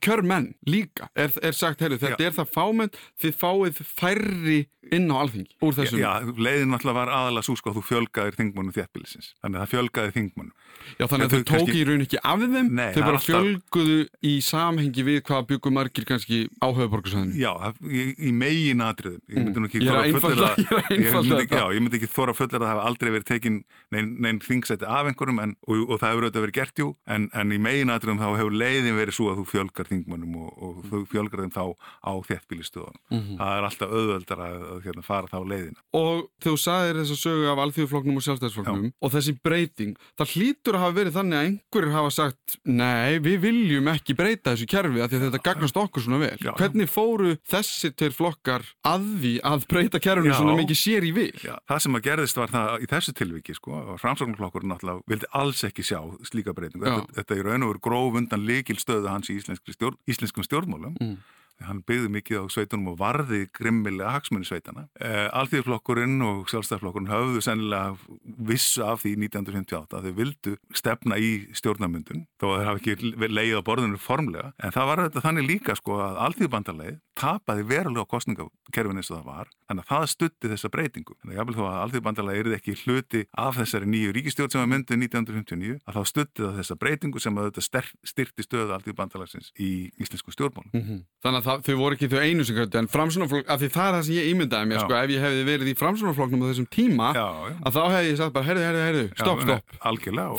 [0.00, 1.10] kjörmenn líka?
[1.18, 2.30] Er, er sagt, heyrðu, þetta Já.
[2.30, 4.60] er það fámenn, þið fáið færri
[4.94, 5.98] inn á alþingi úr þessum?
[6.00, 9.32] Já, leiðin náttúrulega var aðalega svo sko að þú fjölgaðir þingmannum þéttbílisins.
[9.42, 10.54] Þannig að það fjölgaði þingmannum.
[10.86, 11.76] Já, þannig að þau tóki kannski...
[11.80, 13.26] í raun ekki af þeim, Nei, þau bara alltaf...
[13.26, 13.96] fjölguðu
[14.30, 17.34] í samhengi við hvað byggum margir kannski á höfuborgarsæðinu.
[17.40, 17.52] Já,
[17.90, 19.22] í, í megin atriðum.
[19.26, 19.82] Ég myndi nú ekki
[20.96, 21.08] mm.
[21.12, 21.58] fullera það.
[21.60, 23.58] Já, ég myndi ekki þóra að fullera að það hafa aldrei verið tekin
[23.94, 27.28] neinn nein þingsæti af einhverjum en, og, og það hefur auðvitað verið gert jú, en,
[27.36, 30.80] en í megin atriðum þá hefur leiðin verið svo að þú fjölgar þingmannum og, og
[30.90, 31.64] þú fjölgar þeim þá
[32.06, 33.02] á þéttbílistöðunum.
[33.10, 33.38] Mm -hmm.
[33.40, 35.80] Það er alltaf auðveldar að, að, að hérna, fara þá leiðina.
[35.96, 40.78] Og þú sagðir þess að sögu af alþjóðfloknum og sjálfstæðsfloknum og þessi breyting, það hlýtur
[40.78, 45.02] að hafa verið þannig að einhverjir hafa sagt nei, við viljum ekki breyta þessu kerfi
[45.02, 46.36] að, að þetta gagnast okkur svona vel.
[46.40, 46.52] Já.
[46.56, 51.32] Hvernig fóru þessi tveir flokkar að því að breyta kerfinu svona mikið sér í vil?
[51.44, 51.54] Já.
[51.68, 55.86] Það sem að gerðist var það í þessu tilviki sko, framsóknarflokkur náttúrulega vildi alls ekki
[55.86, 56.86] sjá slíka breytingu.
[56.86, 60.94] Þetta, þetta er raun og veru gróf undan likil stöðu hans í stjórn, íslenskum stjórnmálum
[61.00, 61.16] mm
[61.64, 64.86] hann byggði mikið á sveitunum og varði grimmilega hagsmunni sveitana.
[65.00, 71.30] Eh, Alþýðflokkurinn og sjálfstæðflokkurinn hafðu sennilega vissu af því 1958 að þau vildu stefna í
[71.56, 75.48] stjórnarmyndun þó að þeir hafi ekki leið á borðinu formlega en það var þetta þannig
[75.50, 80.50] líka sko að Alþýðbandarleið tapaði verulega kostningakerfin eins og það var þannig að það stutti
[80.52, 81.16] þessa breytingu.
[81.22, 84.70] Þannig að vil þó að Alþýðbandarleið erið ekki hluti af þessari nýju ríkistjórn sem var
[84.74, 89.70] myndið 1959 að þá stutti það þessa breytingu sem að þetta styrti stöðu Alþýðbandarlegsins í
[90.02, 90.70] íslensku stjórnmálum.
[90.74, 91.00] Mm -hmm.
[91.46, 94.04] Það, þau voru ekki þau einu sem kvöldi en framsunarflokk, af því það er það
[94.08, 97.26] sem ég ímyndaði mér sko, ef ég hefði verið í framsunarflokknum á þessum tíma, já,
[97.46, 97.56] já.
[97.62, 99.76] að þá hefði ég sagt bara, herðu, herðu, herðu, stopp, stopp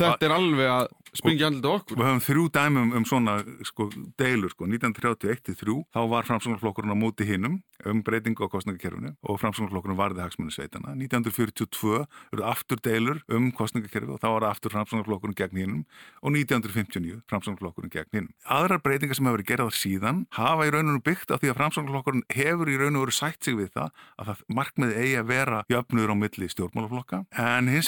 [0.03, 1.97] þetta er alveg að springja andlita okkur.
[1.99, 7.27] Við höfum þrjú dæmum um svona sko, deilur, sko, 1931-3 þá var framsunarflokkurinn á móti
[7.27, 10.95] hinnum um breytingu á kostningakerfinu og framsunarflokkurinn varði hagsmunni sveitana.
[10.97, 12.03] 1942
[12.33, 15.83] eru aftur deilur um kostningakerfi og þá var aftur framsunarflokkurinn gegn hinnum
[16.21, 18.33] og 1959 framsunarflokkurinn gegn hinnum.
[18.57, 22.25] Aðrar breytingar sem hefur verið gerðar síðan hafa í rauninu byggt af því að framsunarflokkurinn
[22.33, 26.13] hefur í rauninu verið sætt sig við það að það markmiði eigi að vera jöfnur
[26.13, 27.21] á milli stjórnmálaflokka.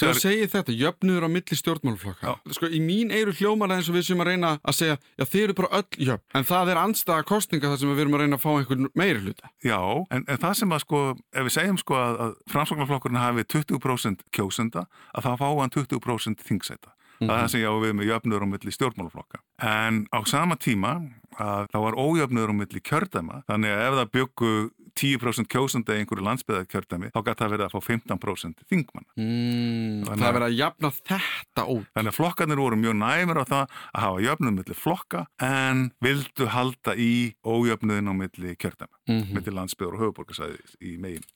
[0.00, 2.36] Þú segir þetta, jöfnur á milli stjórnmálaflokka.
[2.56, 5.42] Sko, í mín eru hljómar eins og við sem að reyna að segja já þeir
[5.44, 8.38] eru bara öll jöfn, en það er anstaða kostninga þar sem við erum að reyna
[8.38, 9.50] að fá einhvern meiri hluta.
[9.64, 9.80] Já,
[10.10, 11.02] en, en það sem að sko,
[11.32, 16.46] ef við segjum sko að, að framsóknarflokkurinn hafi 20% kjósenda, að það fá hann 20%
[16.48, 16.94] þingsæta.
[17.20, 17.30] Mm -hmm.
[17.30, 19.40] Það er það sem ég á við með jöfnur á milli stjórnmálaflokka.
[19.60, 20.92] En á sama tíma
[21.36, 24.52] að það var ójöfnur á milli kjördæma, þannig að ef það byggu
[24.98, 29.08] 10% kjósandi í einhverju landsbyðarkjördæmi þá gæti það verið að fá 15% þingmann.
[29.16, 31.90] Mm, það er verið að jafna þetta út.
[31.96, 36.50] Þannig að flokkarnir voru mjög næmur á það að hafa jöfnuð millir flokka en vildu
[36.54, 37.12] halda í
[37.44, 39.34] ójöfnuðin á milli kjördæma, mm -hmm.
[39.36, 41.26] milli landsbyðar og höfuborgarsæði í megin.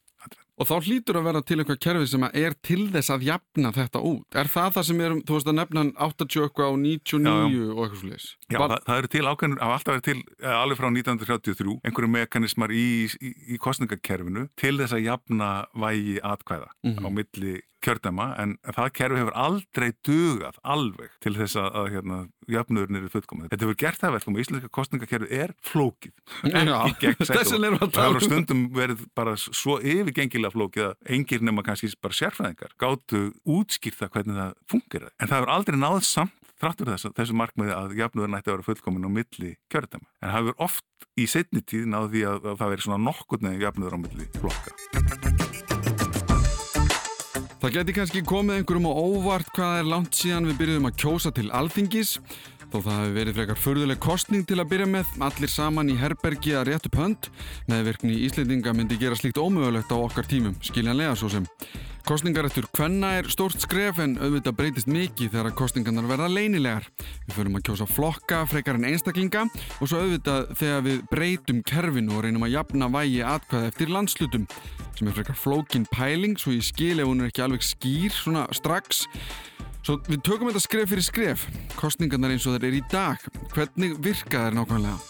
[0.54, 4.02] Og þá hlýtur að vera til eitthvað kerfi sem er til þess að jafna þetta
[4.06, 4.36] út.
[4.38, 7.64] Er það það sem er, þú veist að nefna 80 og 99 já, já.
[7.74, 8.28] og eitthvað slúðis?
[8.46, 8.74] Já, Bar...
[8.74, 12.12] það, það eru til ákveðin, það hafa alltaf verið til, eh, alveg frá 1933, einhverju
[12.14, 12.86] mekanismar í,
[13.18, 17.06] í, í kostningakerfinu til þess að jafna vægi atkvæða mm -hmm.
[17.06, 22.18] á milli kjördæma en það kerfi hefur aldrei dugað alveg til þess að, að hérna,
[22.50, 23.50] jöfnurinn eru fullkomið.
[23.52, 26.14] Þetta hefur gert það verðum og íslenska kostningakerfi er flókið
[26.50, 28.26] ekki gegn sætt og það hefur um.
[28.28, 34.36] stundum verið bara svo yfirgengilega flókið að engir nema kannski bara sérfræðingar gáttu útskýrta hvernig
[34.40, 38.38] það fungir en það hefur aldrei náð samt þráttur þess að þessu markmiði að jöfnurinn
[38.38, 42.20] ætti að vera fullkomin á milli kjördæma en það hefur oft í setni tíð náði
[42.30, 42.70] að, að það
[47.64, 51.30] Það geti kannski komið einhverjum á óvart hvað er langt síðan við byrjuðum að kjósa
[51.32, 52.10] til alþingis
[52.68, 56.52] þó það hefur verið frekar förðuleg kostning til að byrja með allir saman í herbergi
[56.58, 57.30] að réttu pönd
[57.72, 61.48] meðverkni í Íslendinga myndi gera slíkt ómögulegt á okkar tímum, skiljanlega svo sem.
[62.04, 66.88] Kostningar eftir hvenna er stórt skref en auðvitað breytist mikið þegar kostningarnar verða leinilegar.
[67.24, 72.12] Við förum að kjósa flokka frekar en einstaklinga og svo auðvitað þegar við breytum kerfinu
[72.18, 74.44] og reynum að jafna vægi atkvæða eftir landslutum
[74.98, 78.44] sem er frekar flókin pæling svo ég skil ef hún er ekki alveg skýr svona
[78.52, 79.06] strax
[79.84, 81.42] Svo við tökum þetta skref fyrir skref
[81.76, 85.00] kostningarnar eins og þeir eru í dag hvernig virka þeir nákvæmlega?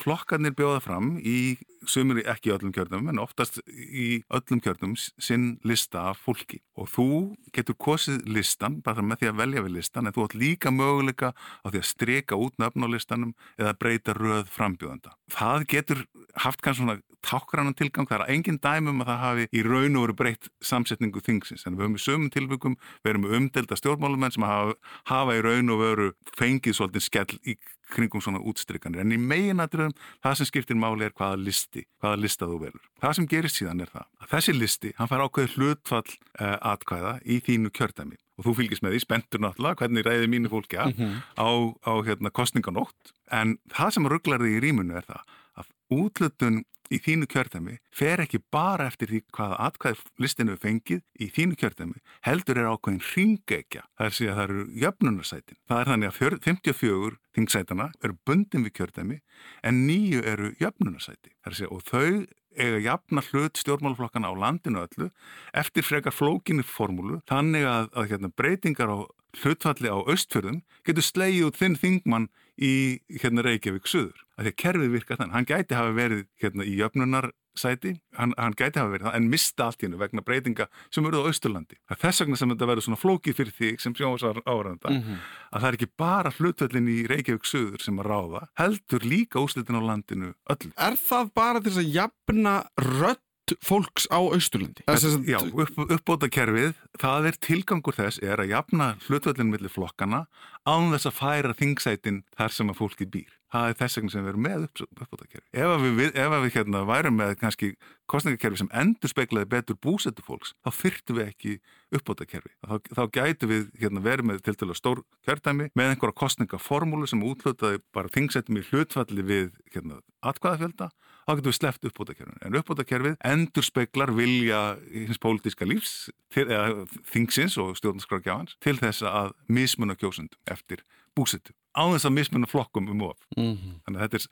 [0.00, 1.36] Flokkarnir bjóða fram í
[1.82, 7.06] ekki í öllum kjörnum en oftast í öllum kjörnum sinn lista af fólki og þú
[7.52, 11.32] getur kosið listan bara með því að velja við listan en þú átt líka möguleika
[11.34, 15.16] á því að streka út nöfn á listanum eða breyta röð frambjóðanda.
[15.32, 16.04] Það getur
[16.36, 20.06] haft kannski svona tákrannan tilgang, það er engin dæmum að það hafi í raun og
[20.06, 21.66] veru breytt samsetningu þingsins.
[21.66, 24.74] En við höfum í sömum tilbyggum við erum umdelda stjórnmálumenn sem hafa,
[25.10, 26.08] hafa í raun og veru
[26.38, 27.56] fengið svolítið skell í
[27.92, 32.48] kringum svona útstrykkanir en í meginadröðum það sem skiptir máli er hvaða listi, hvaða lista
[32.48, 32.84] þú velur.
[33.02, 37.14] Það sem gerist síðan er það að þessi listi, hann fær ákveð hlutfall uh, atkvæða
[37.24, 38.18] í þínu kjördæmi.
[38.40, 41.16] Og þú fylgist með því, spentur náttúrulega hvernig ræði mínu fólki mm -hmm.
[41.36, 41.50] á,
[41.84, 45.22] á hérna, kostninganótt en það sem rugglar þig í rýmunu er það
[45.60, 51.30] að útlutun í þínu kjörðami fer ekki bara eftir því hvaða atkvæð listinu fengið í
[51.32, 55.58] þínu kjörðami heldur er ákveðin ringegja það er síðan það eru jöfnunarsætin.
[55.68, 59.18] Það er þannig að 54 þingsætana eru bundin við kjörðami
[59.64, 61.34] en nýju eru jöfnunarsæti.
[61.72, 65.08] Og þau eiga jafna hlut stjórnmáluflokkana á landinu öllu
[65.56, 68.98] eftir frekar flókinni formúlu þannig að, að hérna, breytingar á
[69.40, 72.28] hlutfalli á austfjörðum getur slegið út þinn þingmann
[72.60, 74.18] í hérna, Reykjavík söður.
[74.36, 75.36] Því að kerfið virkar þannig.
[75.36, 79.68] Hann gæti hafa verið hérna, í jöfnunarsæti, hann, hann gæti hafa verið það, en mista
[79.68, 81.78] allt hérna vegna breytinga sem eru á Östurlandi.
[81.88, 85.02] Það er þess vegna sem þetta verður svona flókið fyrir því sem sjóðsar áraðanda, mm
[85.02, 85.26] -hmm.
[85.52, 89.78] að það er ekki bara hlutfallin í Reykjavík söður sem að ráða, heldur líka úslitin
[89.78, 90.72] á landinu öllu.
[90.76, 93.22] Er það bara þess að jafna rödd
[93.60, 94.84] fólks á Austurlandi.
[95.26, 100.26] Já, upp, uppbóta kerfið, það er tilgangur þess er að jafna hlutvöldin millir flokkana
[100.68, 103.30] án þess að færa þingsætin þar sem að fólki býr.
[103.52, 105.48] Það er þess vegna sem við erum með uppbóta kerfið.
[105.52, 107.68] Ef við, ef við hérna, værum með kannski
[108.08, 111.56] kostningakerfi sem endur speiklaði betur búsetu fólks, þá fyrtu við ekki
[111.92, 112.52] uppbóta kerfi.
[112.64, 117.24] Þá, þá gætu við hérna, verið með til dæla stór kjörtæmi með einhverja kostningaformúlu sem
[117.28, 120.88] útlötaði bara þingsætum í hlutfalli við hérna, atkvæðafjölda
[121.22, 122.40] þá getum við sleppt uppbótakerfinu.
[122.42, 126.81] En uppbótakerfið endur speiklar vilja hins pólitíska lífs, til, eða
[127.12, 130.84] þingsins og stjórnarskrákjáhans til þess að mismuna kjósundum eftir
[131.16, 131.54] búsitu.
[131.72, 133.18] Á þess að mismuna flokkum um of.
[133.36, 133.78] Mm -hmm.
[133.84, 134.26] Þannig að þetta er,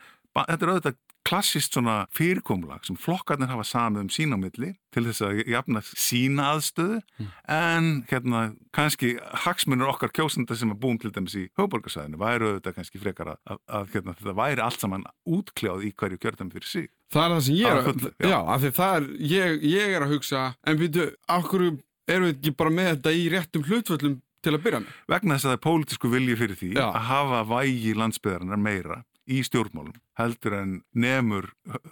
[0.48, 5.04] þetta er auðvitað klassist svona fyrirkomlag sem flokkarnir hafa samið um sín á milli til
[5.06, 7.28] þess að jafna sína aðstöðu mm.
[7.56, 8.42] en hérna
[8.76, 9.12] kannski
[9.44, 13.42] hagsmunur okkar kjósundar sem er búin til dæmis í höfuborgarsæðinu væri auðvitað kannski frekar að,
[13.44, 16.90] að, að hérna, þetta væri allt saman útkljáð í hverju kjörðum fyrir sig.
[17.10, 19.96] Það er það sem ég er að, að já, af því það er, ég, ég
[19.96, 21.68] er að hugsa, en býtu, okkur
[22.16, 24.98] erum við ekki bara með þetta í réttum hlutföllum til að byrja með?
[25.12, 26.86] Vegna þess að það er pólitísku vilji fyrir því já.
[26.88, 28.98] að hafa vægi landsbyðarinnar meira
[29.30, 31.50] í stjórnmálum heldur en nefnur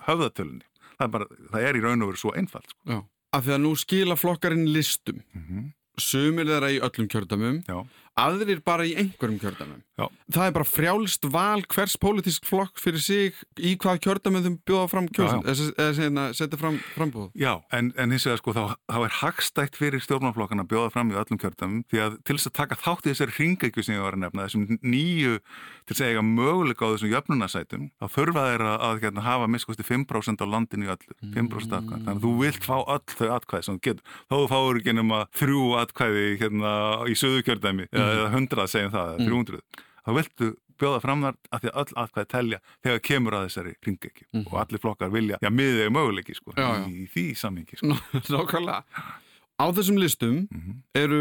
[0.08, 0.66] höfðatölunni.
[0.98, 2.72] Það er, bara, það er í raun og veru svo einfalt.
[2.74, 3.02] Sko.
[3.36, 5.20] Af því að nú skila flokkarinn listum.
[5.36, 5.66] Mm -hmm.
[5.98, 7.86] Sumir þeirra í öllum kjördamum, Já.
[8.18, 9.82] Aðrir bara í einhverjum kjördæmum.
[9.98, 10.06] Já.
[10.34, 14.90] Það er bara frjálst val hvers pólitísk flokk fyrir sig í hvað kjördæmum þeim bjóða
[14.92, 17.30] fram eða eða setja fram frambúð.
[17.38, 21.10] Já, en, en hins vegar sko þá, þá er hagstætt fyrir stjórnmálflokkana að bjóða fram
[21.12, 24.04] í öllum kjördæmum því að til þess að taka þátt í þessari hringekju sem ég
[24.04, 25.38] var að nefna, þessum nýju
[25.88, 29.50] til þess að eiga möguleika á þessum jöfnunarsætum, þá þurfa þeir að, að hérna, hafa
[29.50, 32.02] miskosti 5% á landinu í öllu, 5% atkvæði.
[32.04, 34.16] Þannig að þú vilt fá öll þau atkvæði sem þú getur.
[34.28, 36.72] Þó þú fáur ekki nema þrjú atkvæði hérna
[37.08, 39.60] í söðu kjördæmi, eða 100 segjum það, eða 300.
[40.08, 43.72] Þá viltu bjóða fram þar að því að öll atkvæði telja þegar kemur að þessari
[43.82, 46.84] hringekju og allir flokkar vilja, já, miðið er möguleiki sko, Já, já.
[46.86, 47.96] í því sammingi sko.
[48.36, 48.84] Nákvæmlega.
[49.58, 50.36] Á þessum listum
[50.94, 51.16] eru,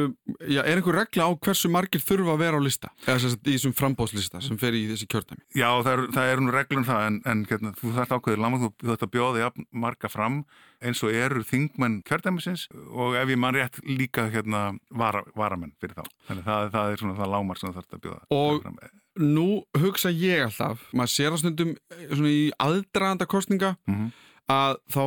[0.45, 2.91] já, er einhver regla á hversu margir þurfa að vera á lista?
[3.07, 5.41] Eða sem sagt í þessum frambóðslista sem fer í þessi kjördæmi?
[5.57, 8.59] Já, það er, það er nú reglum það en, en hérna, þú þarft ákveðið láma
[8.61, 10.37] þú þú þarft að bjóða jafn marga fram
[10.85, 14.61] eins og eru þingmenn kjördæmisins og ef ég mann rétt líka hérna
[14.93, 16.05] vara, varamenn fyrir þá.
[16.29, 18.77] Þannig það, það er svona það lámar sem þú þarft að bjóða Og- fram.
[19.17, 19.47] Nú
[19.81, 24.11] hugsa ég alltaf, maður sér að stundum eh, í aðdraganda kostninga Mhm.
[24.53, 25.01] að þá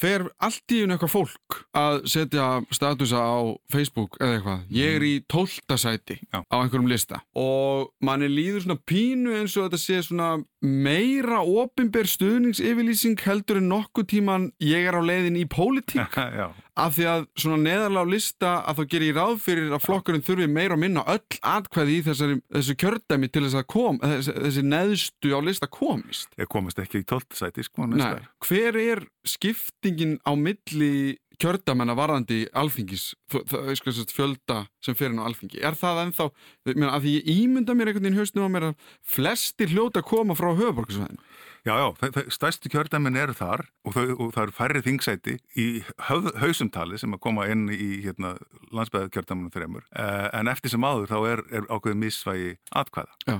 [0.00, 3.38] fer allt í einu eitthvað fólk að setja statusa á
[3.72, 4.60] Facebook eða eitthvað.
[4.76, 6.40] Ég er í tólta sæti Já.
[6.42, 10.30] á einhverjum lista og manni líður svona pínu eins og þetta sé svona
[10.62, 16.96] meira opinber stuðningsyfirlýsing heldur en nokkuð tíman ég er á leiðin í pólitík Já, af
[16.96, 20.48] því að svona neðarlega á lista að þá gerir ég ráð fyrir að flokkurinn þurfi
[20.52, 24.64] meira og minna öll atkvæði í þessari, þessu kjördæmi til þess að kom, þessi, þessi
[24.66, 26.28] neðstu á lista komist.
[26.36, 32.38] ég komist ekki í tóltasæti sko Nei, hver er skiptingin á milli kjördamenn að varðandi
[32.56, 35.62] alþingis, sko fjölda sem fyrir inn á alþingi.
[35.64, 36.28] Er það ennþá,
[36.72, 40.52] að því ég ímynda mér einhvern veginn hausnum á mér að flestir hljóta koma frá
[40.52, 41.22] höfuborgarsvæðinu.
[41.66, 45.64] Já, já, stærstu kjördæmin eru þar og, þau, og það eru færri þingsæti í
[46.06, 48.36] höf, hausumtali sem að koma inn í hérna,
[48.70, 53.18] landsbæðu kjördæmunum þreymur uh, en eftir sem áður þá er, er ákveðið missvægi atkvæða.
[53.26, 53.36] Já,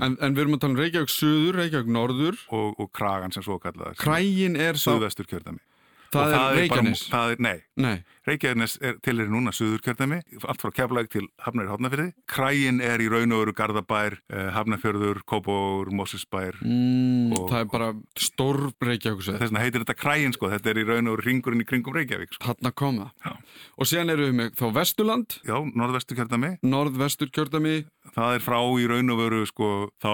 [0.00, 3.46] en, en við erum að tala um Reykjavík Suður, Reykjavík Norður, og, og kragan sem
[3.46, 5.62] svo kallaða Krægin er kjördæmi
[6.10, 7.02] það er Reykjanes.
[7.40, 7.94] Nei, Nei,
[8.26, 10.18] Reykjanes er til er núna Suður kjördæmi
[10.50, 15.22] allt frá Keflæk til Hafnari Hafnafyrði Krægin er í raun og veru Garðabær uh, Hafnafjörður,
[15.30, 20.50] Kópóur, Mosesbær mm, Og- það er bara stór Reykjavík þess vegna heitir þetta Krægin sko
[20.52, 22.44] þetta er í raun og veru ringurinn í kringum Reykjavík sko.
[22.50, 23.10] Hanna kom það.
[23.24, 23.36] Já.
[23.80, 27.76] Og síðan eru við með þá Vesturland, Já, Norðvestur kjördæmi Norðvestur kjördæmi,
[28.10, 29.66] Það er frá í raun og veru sko
[30.02, 30.12] þá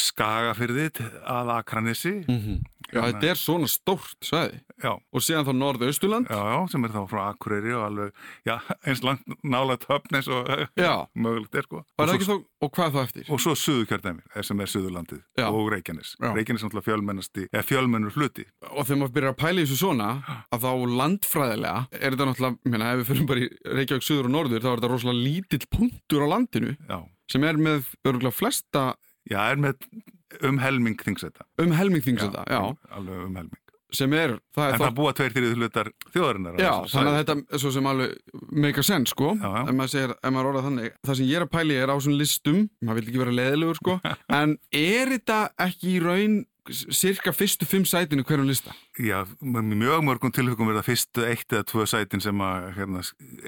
[0.00, 2.14] skagafyrðið að Akranessi.
[2.28, 4.60] já þetta er svona stórt svæði.
[4.82, 8.54] Já, Og síðan þá Norðausturland, já, já, sem er þá frá Akureyri og alveg, já,
[8.84, 10.50] eins langt nála töfn eins og
[11.14, 11.82] mögulegt er sko.
[11.98, 13.28] Og svo, og hvað þá eftir?
[13.30, 16.14] og svo Suðurkjördæmi sem er Suðurlandið og Reykjanes.
[16.20, 18.46] Reykjanes er náttúrulega fjölmennasti, eða fjölmennur hluti.
[18.74, 20.10] Og þegar maður byrjar að pæla í þessu svona,
[20.50, 20.70] að þá
[21.00, 24.70] landfræðilega, er þetta náttúrulega, mér ef við fyrir bara í Reykjavík Suður og Norður, þá
[24.72, 26.74] er þetta rosalega lítill punktur á landinu,
[27.30, 28.84] sem er með örgulega flesta
[29.30, 29.86] já, er með
[30.42, 31.44] um helming þingsetta.
[31.62, 32.62] um helming þingsölda, já,
[32.96, 33.60] Alveg um helming.
[33.94, 36.56] sem er, það En er það þá búa tveir þrýðu hlutar þjóðarinnar.
[36.58, 38.16] Já, þessu þannig að þetta er svo sem alveg
[38.64, 39.60] make a sense, sko, Já, já.
[39.68, 40.96] ef maður segir, ef maður orðað þannig.
[41.06, 43.78] Það sem ég er að pæli er á svona listum, maður vil ekki vera leðilegur,
[43.78, 43.94] sko,
[44.40, 46.34] en er þetta ekki í raun
[46.72, 48.72] cirka fyrstu fimm sætinu hverjum lista?
[48.98, 53.02] Já, mjög mörgum tilfengum verða fyrstu eitt eða tvö sætin sem að hérna,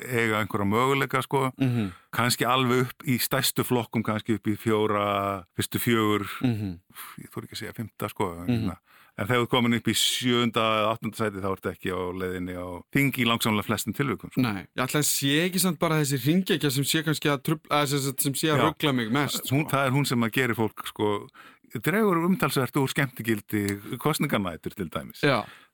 [0.04, 1.92] eiga einhverja möguleika sko, Mm -hmm.
[2.12, 6.78] kannski alveg upp í stærstu flokkum, kannski upp í fjóra, fyrstu fjögur, Mm
[7.18, 8.76] ég þór ekki að segja fymta sko, hérna.
[9.18, 12.52] en þegar þú komin upp í sjönda eða áttunda sæti þá ertu ekki á leiðinni
[12.52, 14.30] á þingi langsamlega flestum tilfengum.
[14.30, 14.40] Sko.
[14.44, 17.94] Nei, að sé ekki samt bara þessi ringekja sem sé kannski að að,
[18.52, 19.56] að ruggla mig mest, sko.
[19.56, 21.28] Hún, það er hún sem að gera fólk sko,
[21.82, 25.22] dregur umtalsvert úr skemmtigildi kostninganætur til dæmis.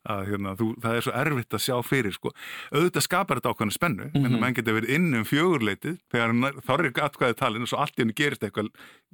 [0.03, 2.31] Að hérna, þú, það er svo erfitt að sjá fyrir sko.
[2.75, 4.25] auðvitað skapar þetta ákveðna spennu mm Mhm.
[4.33, 4.39] -hmm.
[4.41, 8.01] menn getur verið inn um fjögurleitið þegar þá er atkvæðið talin og svo allt í
[8.03, 8.67] henni gerist eitthvað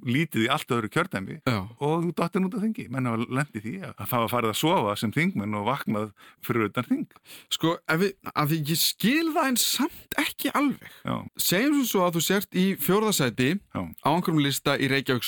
[0.04, 3.62] lítið í allt öðru kjördæmi já, og þú dottir út af þingi menn hafa lendið
[3.62, 6.10] því að það var farið að sofa sem þingmenn og vaknað
[6.42, 7.06] fyrir utan þing
[7.50, 10.90] sko, að því ég skil það en samt ekki alveg.
[11.06, 15.22] já, Segjum svo að þú sért í fjórðasæti já, á einhverjum lista í Reykjavík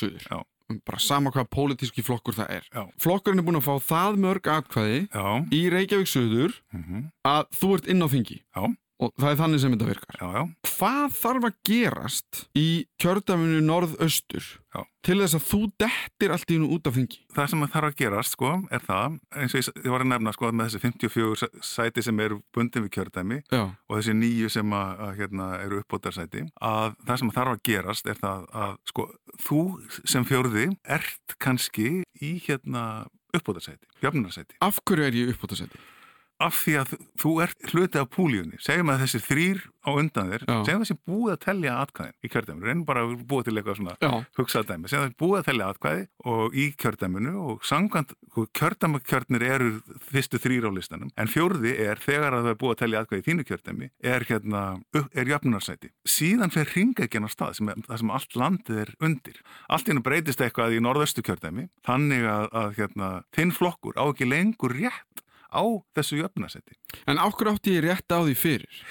[0.86, 2.68] Bara sama hvað pólitíski flokkur það er.
[2.72, 7.44] já, Flokkurinn er búin að fá það mörg atkvæði já, í Reykjavík Suður mm að
[7.60, 8.38] þú ert inn á þingi.
[8.56, 8.62] Já,
[9.02, 10.18] og það er þannig sem þetta virkar.
[10.22, 12.66] já, já, Hvað þarf að gerast í
[13.02, 14.80] kjördæminu norðaustur Já.
[15.04, 17.18] til þess að þú dettir allt í nú út af þingi?
[17.36, 20.50] það sem þarf að gerast sko, er það, eins og ég, var að nefna sko,
[20.52, 24.72] með þessi 54 sæ- sæti sem eru bundin við kjördæmi Já, og þessi nýju sem
[24.78, 29.08] að, að hérna, eru uppbótarsæti að það sem þarf að gerast er það að sko,
[29.48, 29.60] þú
[30.08, 31.88] sem fjórði ert kannski
[32.22, 32.86] í hérna
[33.36, 35.80] uppbótarsæti, jöfnunarsæti af hverju er ég setja?
[36.42, 40.44] Af því að þú ert hluti af púlíunni segjum að þessi þrýr á undan þér
[40.46, 40.54] Já.
[40.66, 43.78] segjum að þessi búið að tellja atkvæðin í kjördæminu, reynum bara að búa til eitthvað
[43.80, 44.10] svona Já.
[44.38, 48.14] hugsað dæmi, segjum að þessi búið að tellja atkvæði og í kjördæminu og samkvæmt
[48.58, 49.70] kjördæmakjörnir eru
[50.12, 53.22] fyrstu þrýr á listanum, en fjórði er þegar að það er búið að tellja atkvæði
[53.22, 54.62] í þínu kjördæmi er hérna,
[55.12, 59.42] er jöfnunarsæti síðan fyrir ringegjan á stað sem, er, það sem allt landið er undir
[59.68, 64.30] allt hennu breytist eitthvað í norðaustu kjördæmi þannig að, að hérna, þinn flokkur á ekki
[64.30, 65.62] lengur rétt á
[65.96, 68.82] þessu jöfnunarsæti En ákkur átti ég rétt á því fyrir?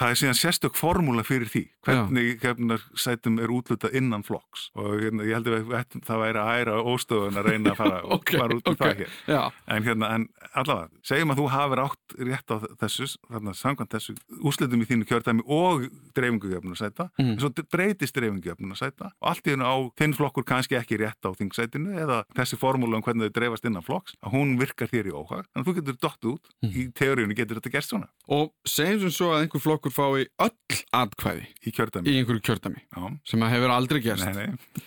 [0.00, 4.98] Það er síðan sérstök formúla fyrir því hvernig hefnar, sætum er útlutað innan flokks og
[5.00, 8.56] hérna, ég held að það væri að æra óstöðun að reyna að fara, Ok, fara
[8.56, 8.80] út í ok.
[8.80, 9.42] það hér Já.
[9.76, 10.26] en, hérna, en
[10.60, 14.16] allavega, segjum að þú hafir átt rétt á þessu, þarna samkvæmt þessu
[14.50, 17.30] úslitum í þínu kjördæmi og dreifingujöfnun að sæta, Mhm.
[17.36, 20.98] en svo breytist dreifingujöfnun að sæta og allt í hennu á þinn flokkur kannski ekki
[21.00, 24.88] rétt á þingsætinu eða þessi formúla um hvernig þau dreifast innan flokks að hún virkar
[24.88, 26.72] þér í óhag, að þú getur dott út Mhm.
[26.76, 30.78] í teóriunni getur þetta gerst svona Og segjum sem svo að einhver flokkur fái öll
[30.96, 34.24] atkvæði í í einhverju kjördæmi Já, sem að hefur aldrei gerst.
[34.26, 34.86] nei, nei,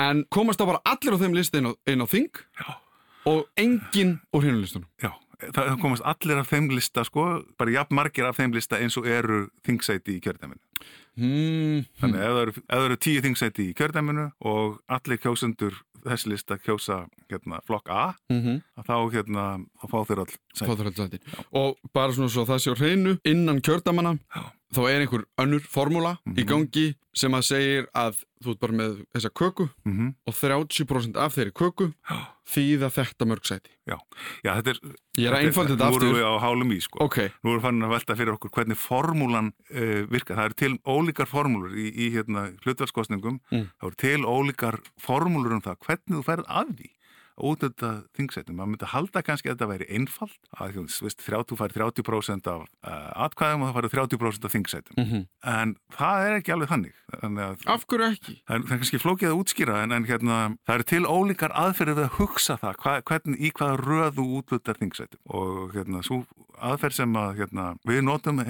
[0.00, 2.72] En komast þá bara allir á þeim listi inn á, á þing já
[3.28, 4.88] og enginn úr hinu listunum.
[5.00, 5.12] Já,
[5.54, 7.26] það komast allir af þeim lista sko,
[7.58, 10.60] bara jafn margir af þeim lista eins og eru þingsæti í kjördæminu.
[11.14, 11.84] Hmm.
[12.02, 16.28] Þannig ef það eru, ef það eru tíu þingsæti í kjördæminu og allir kjósendur þessi
[16.30, 18.62] lista kjósa hérna, flokk A, Mm -hmm.
[18.78, 19.44] að þá, hérna,
[19.80, 21.20] þá fá þeir all sæti.
[21.52, 24.42] Og bara svona svo að það sé á hreinu innan kjördamanna Já.
[24.74, 26.46] þá er einhver önnur formúla í Mhm.
[26.48, 30.14] gangi sem að segir að þú ert bara með þessa köku Mm -hmm.
[30.26, 32.26] og 30% af þeirri köku Já.
[32.44, 33.70] þýða þetta mörg sæti.
[33.88, 33.96] Já,
[34.44, 34.78] já, þetta er...
[35.16, 36.14] Ég er að einfalda þetta Nú erum aftur.
[36.14, 36.98] við á hálum í, sko.
[37.04, 40.36] Ok, Nú erum við fannin að velta fyrir okkur hvernig formúlan uh, virkar.
[40.36, 43.40] Það eru til ólíkar formúlur í, í hérna, hlutvalskostningum.
[43.52, 43.68] Mm.
[43.80, 46.90] Það eru til ólíkar formúlur um það hvernig þú ferð að því
[47.34, 48.58] út þetta þingsætum.
[48.58, 50.38] Maður myndi halda kannski að þetta væri einfalt.
[50.54, 55.00] Að þú veist, 30 fær 30% af uh, atkvæðum og það fær 30% af þingsætum.
[55.00, 56.94] mm En það er ekki alveg þannig.
[57.20, 58.34] Að af hverju ekki?
[58.48, 61.54] Það er, það er kannski flókið að útskýra en, en hérna, það eru til ólíkar
[61.58, 66.22] aðferðið að hugsa það hva, hvernig, í hvaða röðu útlutar þingsæti og hérna, svo
[66.64, 68.40] aðferð sem að hérna, við notum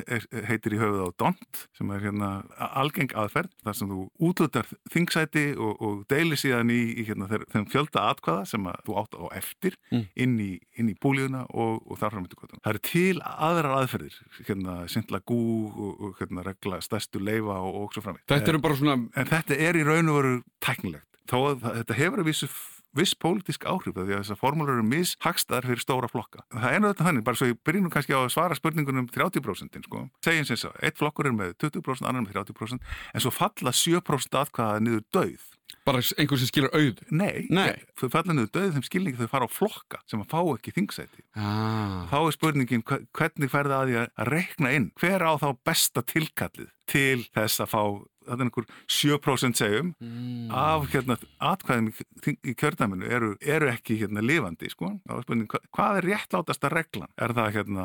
[0.48, 2.30] heitir í höfuð á DONT sem er hérna,
[2.76, 7.68] algeng aðferð þar sem þú útlutar þingsæti og, og deilir síðan í, í hérna, þeim
[7.72, 10.04] fjölda atkvæða sem að þú átt á eftir Mm.
[10.16, 10.50] inn í,
[10.80, 14.16] inn í búlíuna og, og þar fram Það eru til aðrar aðferðir
[14.48, 15.38] hérna, sindla gú
[15.70, 19.26] og, og hérna, regla stærstu leifa og, og svo fram Þetta eru bara svona, En
[19.30, 21.06] þetta er í raun og veru tæknilegt.
[21.30, 22.48] Þó að þetta hefur að vissu
[22.94, 26.44] viss pólitísk áhrif því að þessar formúlur eru mishagstaðar fyrir stóra flokka.
[26.52, 30.04] Það er þetta þannig, bara svo ég byrjum kannski á að svara spurningunum 30% sko.
[30.22, 32.78] Segjum sem að eitt flokkur er með 20%, annar með 30%
[33.14, 35.48] en svo falla 7% atkvæða niður döið.
[35.84, 37.02] Bara einhver sem skilur auð.
[37.10, 37.74] Nei, Nei.
[38.00, 41.20] þau falla niður döið þeim skilningi þau fara á flokka sem að fá ekki þingsæti.
[41.36, 42.06] Ah.
[42.10, 46.02] Þá er spurningin hve- hvernig ferði að því að reikna inn hver á þá besta
[46.02, 47.82] tilkallið til þess að fá
[48.24, 50.50] þetta er einhver 7% segjum Mm.
[50.50, 54.94] af hérna, atkvæðum í, kjördæminu eru, eru ekki hérna, lifandi sko.
[55.06, 57.08] Þá er spurning, hva, hvað er réttlátasta reglan?
[57.20, 57.84] Er það hérna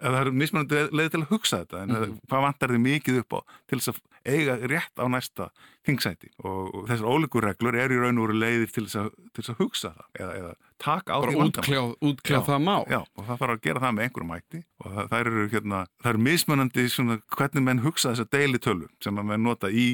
[0.00, 2.18] eða það eru mismunandi leið til að hugsa þetta en Mhm.
[2.28, 5.50] hvað vantar þið mikið upp á til þess að eiga rétt á næsta
[5.86, 9.10] þingsæti og, og þessar ólíkur reglur eru í raun og veru leiðir til þess að,
[9.32, 11.62] til þess að hugsa það eða, eða taka á Bara því vandamál.
[11.62, 12.44] útkljá, útkljá Já.
[12.50, 12.76] það má.
[12.90, 15.78] Já, og það þarf að gera það með einhverjum mætti og það, það eru hérna,
[16.02, 19.86] það eru mismunandi svona, hvernig menn hugsa þessa deilitölu sem að menn nota í,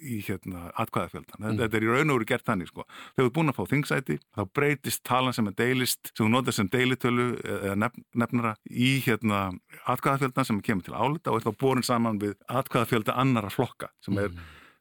[0.00, 1.40] í hérna, atkvæðafjöldan.
[1.40, 1.58] Mm.
[1.62, 2.86] Þetta er í raun og veru gert þannig, sko.
[3.14, 6.30] Þegar þú er búin að fá þingsæti, þá breytist talan sem er deilist, sem þú
[6.34, 9.42] notar sem deilitölu eða nefn, nefnara í hérna
[9.84, 14.18] atkvæðafjöldan sem kemur til álita og er þá borin saman við atkvæðafjölda annara flokka sem
[14.20, 14.32] er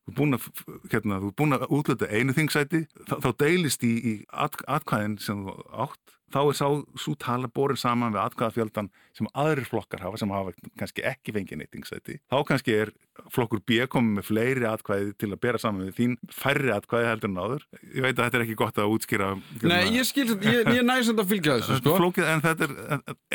[0.10, 0.48] er búin að,
[0.92, 5.20] hérna, þú er búin að útluta einu þingsæti, þá, þá deilist í, í at, atkvæðin
[5.24, 5.56] sem þú
[5.86, 6.66] átt þá er sá,
[7.00, 11.62] svo tala borin saman við atkvæðafjöldan sem aðrir flokkar hafa sem hafa kannski ekki fengið
[11.62, 12.94] neitt þingsæti þá kannski er
[13.34, 17.34] flokkur B komið með fleiri atkvæði til að bera saman við þín færri atkvæði heldur
[17.34, 19.32] en áður ég veit að þetta er ekki gott að útskýra
[19.68, 21.98] Nei, ég skil ég, ég næst að fylgja þessu, sko.
[22.00, 22.76] flókið, en þetta er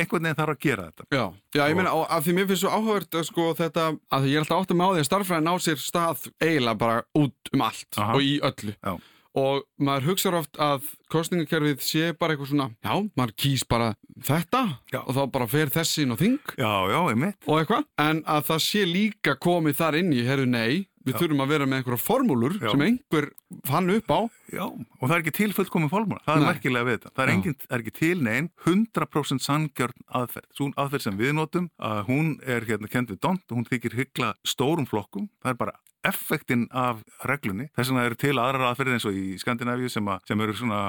[0.01, 1.25] einhvern veginn þarf að gera þetta Já,
[1.59, 4.65] já, ég meina, af því mér finnst svo að sko þetta, að ég er alltaf
[4.65, 7.99] átt að með á því að starffræðin á sér stað eiginlega bara út um allt
[8.01, 8.17] Aha.
[8.17, 8.75] og í öllu.
[8.79, 8.95] Já.
[9.35, 14.61] Og maður hugsa oft að kostningakerfið sé bara eitthvað svona, já, maður kýs bara þetta
[14.93, 15.01] Já.
[15.03, 17.87] og þá bara fer þessi inn á þing já, já, og eitthvað.
[17.99, 21.67] En að það sé líka komið þar inn í, herru, nei, Við þurfum að vera
[21.69, 23.27] með einhverja formúlur sem einhver
[23.69, 24.21] fann upp á.
[24.55, 27.13] Já, og það er ekki til fullkomin fólmúla, það er merkilega við þetta.
[27.13, 30.49] Það er, engin, er ekki til neinn 100% sangjörn aðferð.
[30.57, 33.99] Svo aðferð sem við notum, að hún er hérna kend við dont og hún þykir
[34.01, 35.29] hyggla stórum flokkum.
[35.45, 35.77] Það er bara
[36.09, 37.69] effektin af reglunni.
[37.77, 40.81] Þess vegna eru til aðrar aðferðir eins og í Skandinavíu sem, að, sem eru svona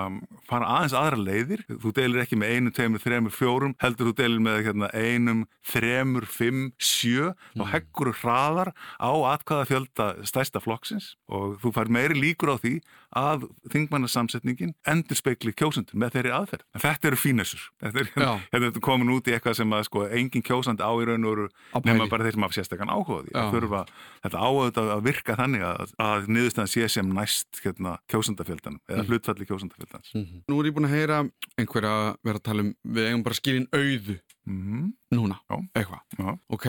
[0.49, 1.65] fara aðeins aðra leiðir.
[1.69, 6.27] Þú delir ekki með einum, tveimur, þremur, fjórum, heldur þú delir með hérna, einum, þremur,
[6.29, 7.61] fimm, sjö Mm.
[7.61, 12.73] og heggur hraðar á atkvæða fjölda stæsta flokksins og þú fær meiri líkur á því
[13.15, 16.65] að þingmannasamsetningin endur speikli kjósundur með þeirri aðferð.
[16.75, 17.63] En þetta eru fínessur.
[17.81, 21.27] Þetta er, er komin út í eitthvað sem að sko, engin kjósandi á í raun
[21.29, 21.85] og pæli.
[21.93, 23.31] nema bara þeir sem hafa sérstakann áhuga á því.
[23.31, 23.39] Já.
[23.45, 23.81] Að Þurfa,
[24.25, 29.09] þetta áhuga að virka þannig að, að niðurstaðan sé sem næst hérna, kjósandafjöldan eða Mm.
[29.11, 30.11] hlutfalli kjósandafjöldans.
[30.15, 30.43] Mm.
[30.49, 31.19] Nú er ég búin að heyra
[31.57, 31.95] einhverja
[32.25, 35.57] vera að tala um, við eigum bara skilin auðu Mm núna, Já.
[35.73, 36.01] eitthvað.
[36.19, 36.37] Já.
[36.53, 36.65] Ok,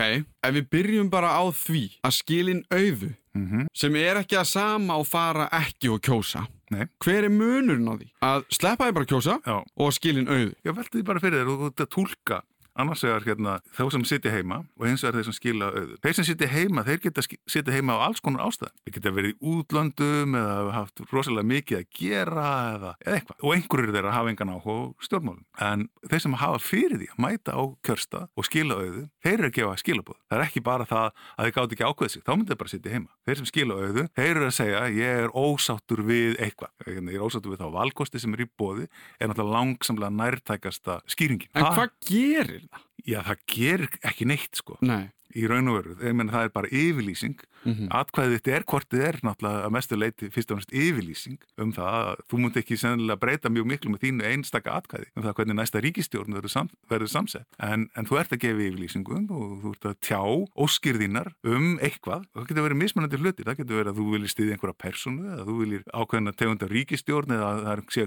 [0.46, 3.66] ef við byrjum bara á því að skilin auðu -hmm.
[3.74, 6.46] sem er ekki að sama og fara ekki og kjósa.
[6.70, 6.86] Nei.
[7.04, 8.08] Hver er munurinn á því?
[8.22, 9.56] Að sleppa því bara að kjósa Já.
[9.76, 10.54] og að skilin auðu.
[10.64, 12.40] Já, veltu því bara fyrir þér og þú ert að tólka
[12.80, 15.96] annars vegar hérna þá sem sitja heima og hins vegar þeir sem skila auður.
[16.04, 18.74] Þeir sem sitja heima, þeir geta sitja heima á alls konar ástæðum.
[18.84, 23.40] Þeir geta verið í útlöndum eða haft rosalega mikið að gera eða, eða eitthvað.
[23.42, 25.44] Og einhverjur þeirra hafa engan áhuga á stjórnmálum.
[25.66, 29.50] En þeir sem hafa fyrir því að mæta á kjörsta og skila auðu, þeir eru
[29.50, 30.20] að gefa skilabóð.
[30.26, 31.06] Það er ekki bara það
[31.36, 33.10] að þeir gátt ekki ákveð sig, þá myndi þeir bara sitja heima.
[33.26, 36.72] Þeir sem skila auðu, þeir eru að segja ég er ósáttur við eitthvað.
[36.86, 38.86] Ég er ósáttur við þá valkosti sem er í bóði
[39.20, 41.50] er náttúrulega langsamlega nærtækasta skýringin.
[41.56, 42.86] En hvað gerir það?
[43.06, 45.10] Já, það gerir ekki neitt sko Nei.
[45.36, 49.16] í raun og veru, það er bara yfirlýsing Mm atkvæðið þetta er hvort þið er
[49.24, 53.20] náttúrulega að mestu leiti fyrst og næst yfirlýsing um það að þú múnt ekki sennilega
[53.22, 57.10] breyta mjög miklu með þínu einstaka atkvæði um það hvernig næsta ríkistjórn verður, sam, verður
[57.12, 57.48] samsett.
[57.62, 60.22] En, en þú ert að gefa yfirlýsingum og þú ert að tjá
[60.66, 62.22] óskir þínar um eitthvað.
[62.34, 65.22] Og það getur verið mismunandi hluti, það getur verið að þú viljir stiðja einhverja personu
[65.32, 68.00] eða þú viljir ákveðina tegunda ríkistjórn eða það er sé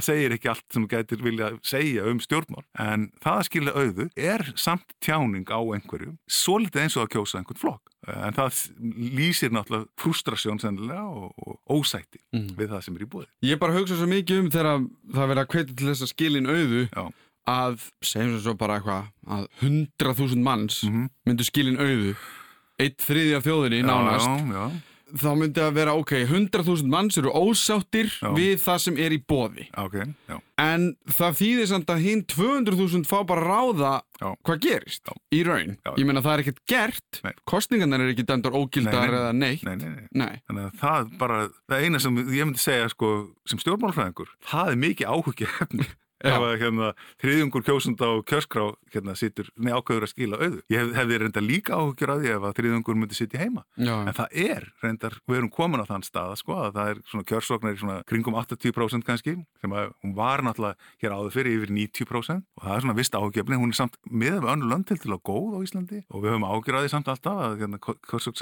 [0.00, 3.72] einhver getur segir ekki allt sem gætir vilja segja um stjórnmál en það að skilja
[3.78, 8.32] auðu er samt tjáning á einhverju svo litið eins og að kjósa einhvern flokk en
[8.34, 8.60] það
[9.14, 12.54] lýsir náttúrulega frustrasjón sennilega og, og ósætti Mhm.
[12.56, 15.42] við það sem er í búið Ég bara hugsa svo mikið um þegar það verið
[15.44, 17.04] að hvetja til þess að skilin auðu Já.
[17.46, 21.08] að, segjum svo bara eitthvað að 100.000 manns mm -hmm.
[21.26, 22.14] myndu skilin auðu
[22.80, 24.70] eitt þriði af þjóðinni nánast já, já,
[25.18, 28.30] þá myndi að vera, ok, 100.000 manns eru ósáttir Já.
[28.36, 29.96] við það sem er í bóði ok,
[30.30, 34.28] já, en það þýðir samt að hinn 200.000 fá bara ráða Já.
[34.46, 35.14] hvað gerist Já.
[35.34, 37.32] í raun ég meina það er ekkert gert Nei.
[37.48, 40.34] kostningarnar er ekki dæmdar ógildar eða neitt nei, nei, nei.
[40.50, 41.40] Þannig að það bara,
[41.70, 43.14] það eina sem ég myndi segja sko,
[43.48, 45.96] sem stjórnmálfræðingur, það er mikið áhugjefni Já.
[46.20, 46.90] Ef að hérna,
[47.22, 48.64] þriðjungur kjósunda á kjörskrá
[48.94, 50.60] hérna, situr með ákveður að skila auðu.
[50.70, 53.62] Ég hef, hefði reynda líka áhugjur að því ef að þriðjungur myndi sitja heima.
[53.76, 53.94] Já.
[54.04, 57.28] En það er reyndar, við erum komin á þann stað sko, að það er svona
[57.30, 61.70] kjörsóknar í svona kringum 80% kannski, sem að hún var náttúrulega hér áður fyrir yfir
[61.76, 64.98] 90% og það er svona vist áhugjefni, hún er samt með við önnu lönd til
[65.00, 67.78] til að góð á Íslandi og við höfum áhugjur að því samt alltaf að hérna,
[67.80, 68.36] kjörsók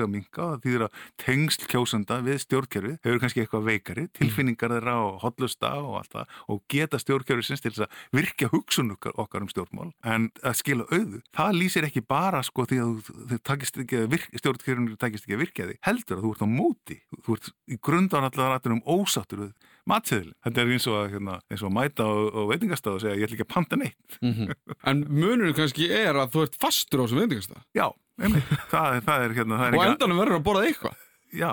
[7.73, 11.87] til þess að virkja hugsun okkar, okkar um stjórnmál en að skila auðu, það lýsir
[11.89, 16.45] ekki bara sko því að þau takist ekki að virka því heldur að þú ert
[16.45, 19.53] á móti, þú ert í grundan allar rættunum ósáttur við
[19.89, 23.03] matseðil þetta er eins og að, hérna, eins og að mæta á, á veitingastað og
[23.05, 24.19] segja ég ætla ekki að panta neitt.
[24.21, 24.53] Mhm.
[24.85, 27.63] En munurinn kannski er að þú ert fastur á þessum veitingastað.
[27.79, 27.87] Já,
[28.21, 30.97] einmitt, það, er- það er hérna það er og ekki endanum verður að borða eitthvað.
[31.33, 31.53] Já,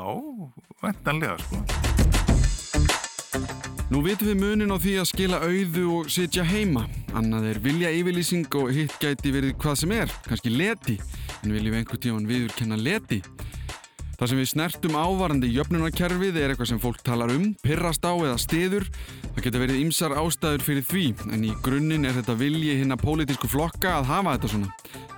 [0.84, 1.64] vendanlega sko
[3.86, 6.88] Nú vitum við munin á því að skila auðu og sitja heima.
[7.14, 10.96] Annað er vilja yfirlýsing og hitt gæti verið hvað sem er, kannski leti.
[11.46, 13.20] En viljum einhver tíman viðurkenna leti?
[14.18, 18.40] Það sem við snertum ávarandi jöfnunarkerfið er eitthvað sem fólk talar um, pirrast á eða
[18.42, 18.90] stiður.
[19.36, 21.06] Það geta verið ymsar ástæður fyrir því,
[21.36, 24.70] en í grunninn er þetta vilji hinna pólitísku flokka að hafa þetta svona.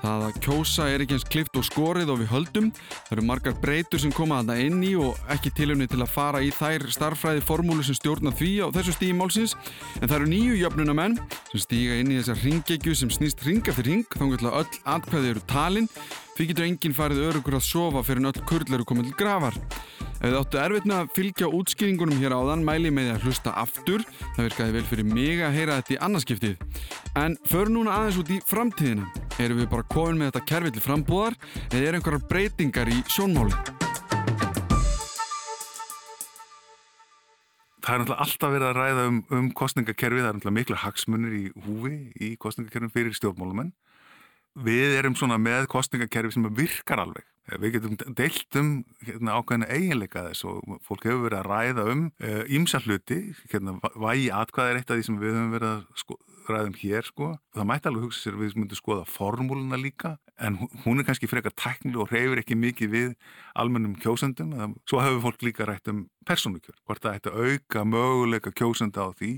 [0.01, 2.71] Það að kjósa er ekki eins klift og skorið og við höldum.
[2.95, 6.41] Það eru margar breytur sem koma þarna inn í og ekki tilumni til að fara
[6.41, 9.53] í þær starffræði formúlu sem stjórna því á þessu stígi málsins.
[10.01, 11.17] En það eru nýju jöfnunamenn
[11.51, 15.35] sem stíga inn í þessa ringegju sem snýst ring eftir ring, þá getur öll atkvæði
[15.35, 15.91] eru talin.
[16.37, 19.55] Því getur enginn farið örugur að sofa fyrir en öll kurl eru komið til grafar.
[20.19, 23.53] Ef þið áttu erfitt með að fylgja útskýringunum hér áðan, mæli með því að hlusta
[23.57, 24.05] aftur.
[24.35, 26.61] Það virkaði vel fyrir mig að heyra þetta í annarskiptið.
[27.17, 29.09] En för núna aðeins út í framtíðina.
[29.41, 31.39] Erum við bara komin með þetta kerfi til frambúðar
[31.71, 33.57] eða er einhverjar breytingar í sjónmáli?
[37.87, 41.35] það er náttúrulega alltaf verið að ræða um, um kostningakerfi, það er náttúrulega miklu hagsmunir
[41.37, 43.69] í húfi í kostningakerfin fyrir stjórnmálumenn.
[44.57, 47.25] Við erum svona með kostningakerfi sem virkar alveg.
[47.47, 48.71] Við getum deilt um
[49.07, 52.01] hérna, ákveðina eiginleika þess og fólk hefur verið að ræða um
[52.57, 53.19] ímsa uh, hluti,
[53.53, 56.17] hérna, vægi atkvæð er eitt af því sem við höfum verið að sko,
[56.49, 57.29] ræðum hér sko.
[57.55, 61.29] Það mætti alveg hugsa sér að við myndum skoða formúluna líka en hún er kannski
[61.31, 63.15] frekar tæknileg og reyfur ekki mikið við
[63.55, 64.75] almennum kjósendum.
[64.89, 69.09] Svo hefur fólk líka rætt um persónukjör, hvort það ætti að auka möguleika kjósenda á
[69.15, 69.33] því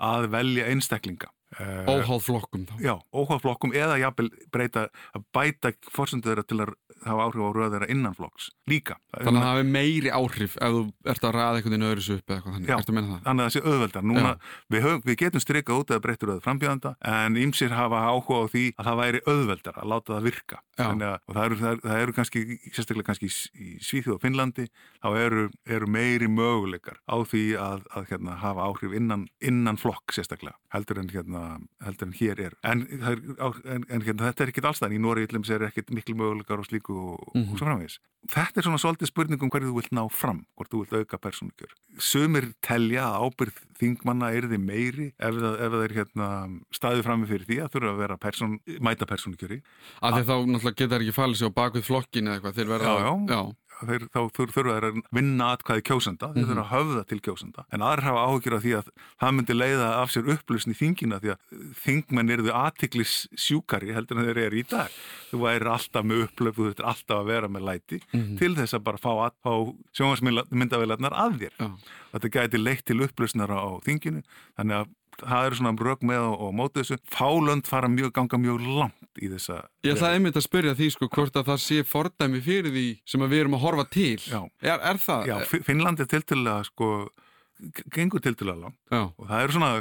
[0.00, 1.28] að velja einstaklinga.
[1.60, 2.74] Óháð flokkum þá.
[2.80, 6.72] Já, óháð flokkum eða jafnvel breyta að bæta fórsöndu þeirra til að
[7.02, 8.96] hafa áhrif á röð þeirra innan flokks líka.
[9.12, 10.82] Þannig að það hefur meiri áhrif ef þú
[11.12, 12.70] ert að ræða einhvern veginn öðru svo upp eða eitthvað þannig.
[12.70, 13.22] Já, Ertu að menna það?
[13.26, 14.06] þannig að það sé auðveldar.
[14.12, 14.32] Núna,
[14.72, 18.46] við, höfum, við getum strykað út eða breytur röð frambjöðanda en ymsir hafa áhuga á
[18.52, 20.62] því að það væri auðveldar að láta það virka.
[20.82, 22.42] Að, og það eru, það, eru, það eru kannski,
[22.72, 24.64] sérstaklega kannski í Svíþjóð og Finnlandi,
[25.02, 30.14] þá eru, eru meiri möguleikar á því að, að hérna, hafa áhrif innan, innan flokk
[30.16, 31.41] sérstaklega heldur en, hérna,
[31.84, 32.56] heldur en hér er.
[32.66, 34.96] En, en, en hérna, þetta er ekkit allstæðan.
[34.96, 37.52] Í Nóri illum er ekkit miklu möguleikar og slíku og, mm -hmm.
[37.52, 37.98] og svo framvegis.
[38.30, 41.18] Þetta er svona svolítið spurning um hverju þú vilt ná fram, hvort þú vilt auka
[41.18, 41.72] persónukjör.
[41.98, 46.28] Sumir telja að ábyrð þingmanna er þið meiri ef það, ef það er hérna,
[46.70, 49.58] staðið frammi fyrir því að þurfa að vera person, mæta persónukjöri.
[50.00, 52.54] Af því þá náttúrulega geta ekki falið sér á bakvið flokkin eða eitthvað.
[52.62, 53.12] Já, já.
[53.34, 53.40] já.
[53.82, 57.84] Þeir, þá þurfa þeir að vinna atkvæði kjósenda, þeir þurfa að höfða til kjósenda en
[57.86, 58.90] aðra hafa áhugir af því að
[59.22, 63.16] það myndi leiða af sér upplösn í þingina því að þingmenn eru þau aðtiklis
[63.46, 64.96] sjúkari heldur en þeir eru í dag
[65.30, 68.38] þú væri alltaf með upplöf, þú þurftir alltaf að vera með læti mm -hmm.
[68.38, 69.12] til þess að bara fá,
[69.42, 69.52] fá
[69.98, 71.70] sjónvarsmyndavélarnar að þér Já.
[72.12, 74.22] þetta gæti leitt til upplösnara á þinginu
[74.56, 74.86] þannig að
[75.20, 76.98] það eru svona rög með og, og mótið þessu.
[77.12, 81.08] Fálönd fara mjög, ganga mjög langt í þessa Ég ætlaði einmitt að spyrja því sko
[81.12, 84.18] hvort að það sé fordæmi fyrir því sem við erum að horfa til.
[84.64, 85.28] Er, er það?
[85.28, 85.36] Já,
[85.68, 86.92] Finnland er til til að sko
[87.94, 88.78] gengur til til að langt.
[88.90, 89.02] Já.
[89.06, 89.72] og það eru svona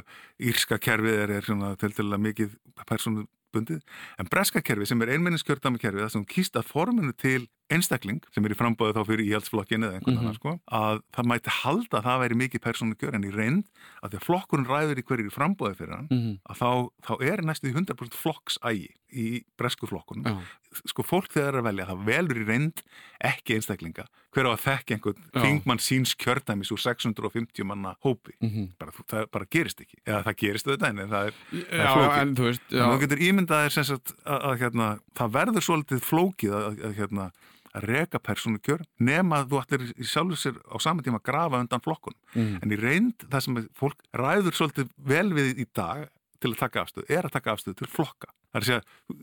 [0.51, 2.57] írska kerfið er, er svona til til að mikið
[2.89, 3.81] persónu bundið,
[4.19, 8.45] en breska kerfi sem er einmenninskjörðdami kerfi, það sem kýst að forminu til einstakling sem
[8.45, 10.39] er í frambóðu þá fyrir íhaldsflokkinu eða einhvern annan mm -hmm.
[10.39, 13.65] sko, að það mæti halda að það væri mikið persónu gjör en í reynd
[14.01, 16.35] að því að flokkurinn ræður í hverjir í frambóðu fyrir hann, mm -hmm.
[16.49, 16.69] að þá,
[17.07, 20.25] þá er næstu því 100% flokksægi í bresku flokkunum.
[20.25, 20.81] Já.
[20.87, 22.81] Sko fólk þegar að velja, það velur í reynd
[23.27, 24.05] ekki einstaklinga.
[24.31, 28.37] Hver á að þekka einhvern þingmann síns kjördæmis úr 650 manna hópi.
[28.39, 28.69] Mm -hmm.
[28.79, 29.99] bara, það bara gerist ekki.
[30.05, 32.21] Eða það gerist þetta en það er, það er flókið.
[32.21, 32.85] En þú já.
[33.03, 34.87] Getur sagt að, að, að hérna,
[35.19, 37.31] það verður svolítið flókið að hérna
[37.77, 41.27] að reka persónu kjör nema að þú ætlir í sjálfur sér á saman tíma að
[41.29, 42.57] grafa undan flokkun mm.
[42.61, 46.07] en í reynd það sem fólk ræður svolítið vel við í dag
[46.41, 48.81] til að taka afstöð er að taka afstöð til flokka Það er að segja,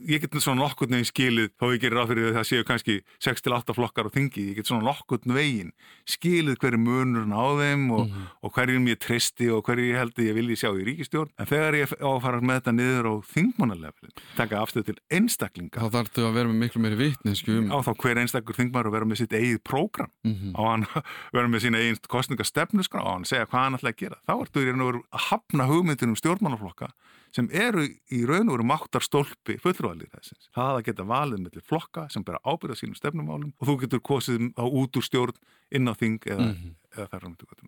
[0.09, 3.75] ég get svona nokkurn veginn skilið, þó ég gerir ráð fyrir það séu kannski 6-8
[3.77, 5.69] flokkar á þingi, ég get svona nokkurn veginn
[6.09, 8.31] skilið hverju munurinn á þeim og, mm -hmm.
[8.41, 11.29] og hverjum ég tristi og hverju ég held að ég vilji sjá í ríkistjórn.
[11.37, 15.77] En þegar ég á að fara með þetta niður á þingmannaleflin, taka afstöð til einstaklinga.
[15.77, 17.69] Þá þarf þú að vera með miklu meiri vitninsku um.
[17.69, 20.51] Á þá hver einstakur þingmar og vera með sitt eigið prógram, mm -hmm.
[20.57, 20.85] á hann
[21.35, 24.17] vera með sína eigin kostningastefnusgra og hann segja hvað hann ætla að gera.
[24.25, 26.89] Þá ertu í raun og veru að hafna hugmyndin um stjórnmannaflokka
[27.35, 30.49] sem eru í raun og veru máttarstólpi fullrúalið þessins.
[30.55, 34.49] Það að geta valið með flokka sem bera ábyrða sínum stefnumálum og þú getur kosið
[34.57, 35.37] á út úr stjórn
[35.75, 36.75] inn á þing eða, mm -hmm.
[36.95, 37.65] Eða þar á mjög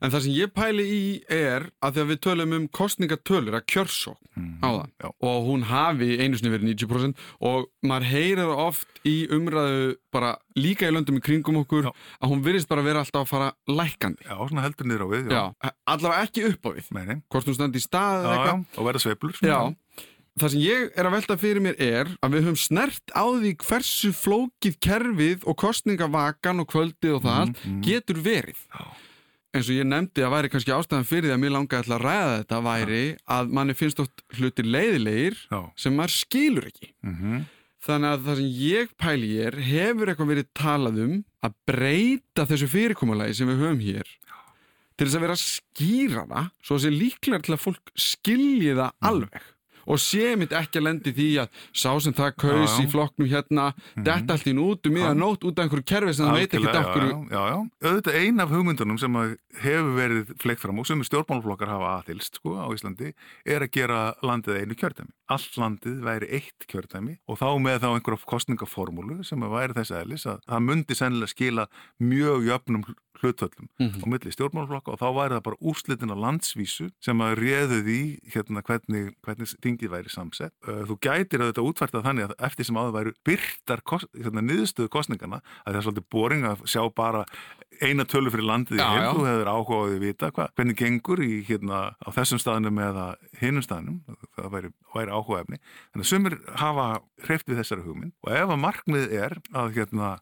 [0.00, 3.66] En það sem ég pæli í er að því að við tölum um kostningatölur að
[3.72, 4.58] kjörsók mm -hmm.
[4.66, 5.08] á það Já.
[5.28, 10.88] og hún hafi einu sinni verið 90% og maður heyrir oft í umræðu bara líka
[10.88, 11.92] í löndum í kringum okkur Já.
[12.20, 14.24] að hún virðist bara vera alltaf að fara lækandi.
[14.24, 15.30] Já, svona heldur niður á við.
[15.30, 16.90] Já, Já allavega ekki upp á við.
[16.94, 17.16] Meini.
[17.30, 18.60] Hvort hún standi í stað eða eitthvað.
[18.64, 19.40] Já, og verða sveiflur.
[19.44, 19.58] Já,
[20.34, 23.52] Það sem ég er að velta fyrir mér er að við höfum snert á því
[23.62, 27.82] hversu flókið kerfið og kostningavakan og kvöldið og það allt mm, mm.
[27.86, 28.64] getur verið.
[28.74, 28.88] Já.
[29.54, 32.32] En svo ég nefndi að væri kannski ástæðan fyrir því að mér langaði að ræða
[32.40, 33.20] þetta væri Já.
[33.36, 35.60] að manni finnst oft hlutir leiðilegir Já.
[35.78, 36.90] sem maður skilur ekki.
[37.06, 37.46] Mm -hmm.
[37.84, 42.66] Þannig að það sem ég pæli er hefur eitthvað verið talað um að breyta þessu
[42.74, 44.14] fyrirkommalagi sem við höfum hér
[44.94, 47.92] til þess að vera að skýra það svo að það sé líklar til að fólk
[47.98, 49.06] skilji það mm.
[49.10, 49.53] alveg
[49.86, 53.70] og sé mitt ekki að lendi því að sá sem það kaus í flokknum hérna
[53.74, 56.54] mm detta allt í nútu um miðan nót út af einhverju kerfi sem það veit
[56.58, 57.04] ekki okkur
[57.84, 59.18] auðvitað ein af hugmyndunum sem
[59.62, 63.12] hefur verið fleikt fram og sem stjórnmálflokkar hafa aðtilst sko á Íslandi
[63.46, 65.12] er að gera landið einu kjördæmi.
[65.32, 70.26] Allt landið væri eitt kjördæmi og þá með þá einhverja kostningaformúlu sem væri þess aðlis
[70.28, 71.68] að það myndi sennilega skila
[72.02, 72.84] mjög jöfnum
[73.20, 74.02] hlutvöllum mm -hmm.
[74.02, 78.00] á milli stjórnmálflokka og þá væri það bara úrslitin á landsvísu sem að réðu því
[78.34, 80.54] hérna hvernig, hvernig þingið væri samsett.
[80.64, 85.40] Þú gætir að þetta útfærta þannig að eftir sem áður væri byrtar hérna, niðurstöðu kostningana
[85.64, 87.24] að það er svolítið boring að sjá bara
[87.82, 91.32] eina tölu fyrir landið í heim, þú hefur áhugaðið að vita hva, hvernig gengur í
[91.48, 93.06] hérna á þessum staðnum eða
[93.40, 94.00] hinnum staðnum,
[94.36, 95.60] það væri, væri áhugaðefni.
[95.92, 96.86] Þannig að sumir hafa
[97.26, 100.14] hreift við þessari hugmynd og ef að markmið er að hérna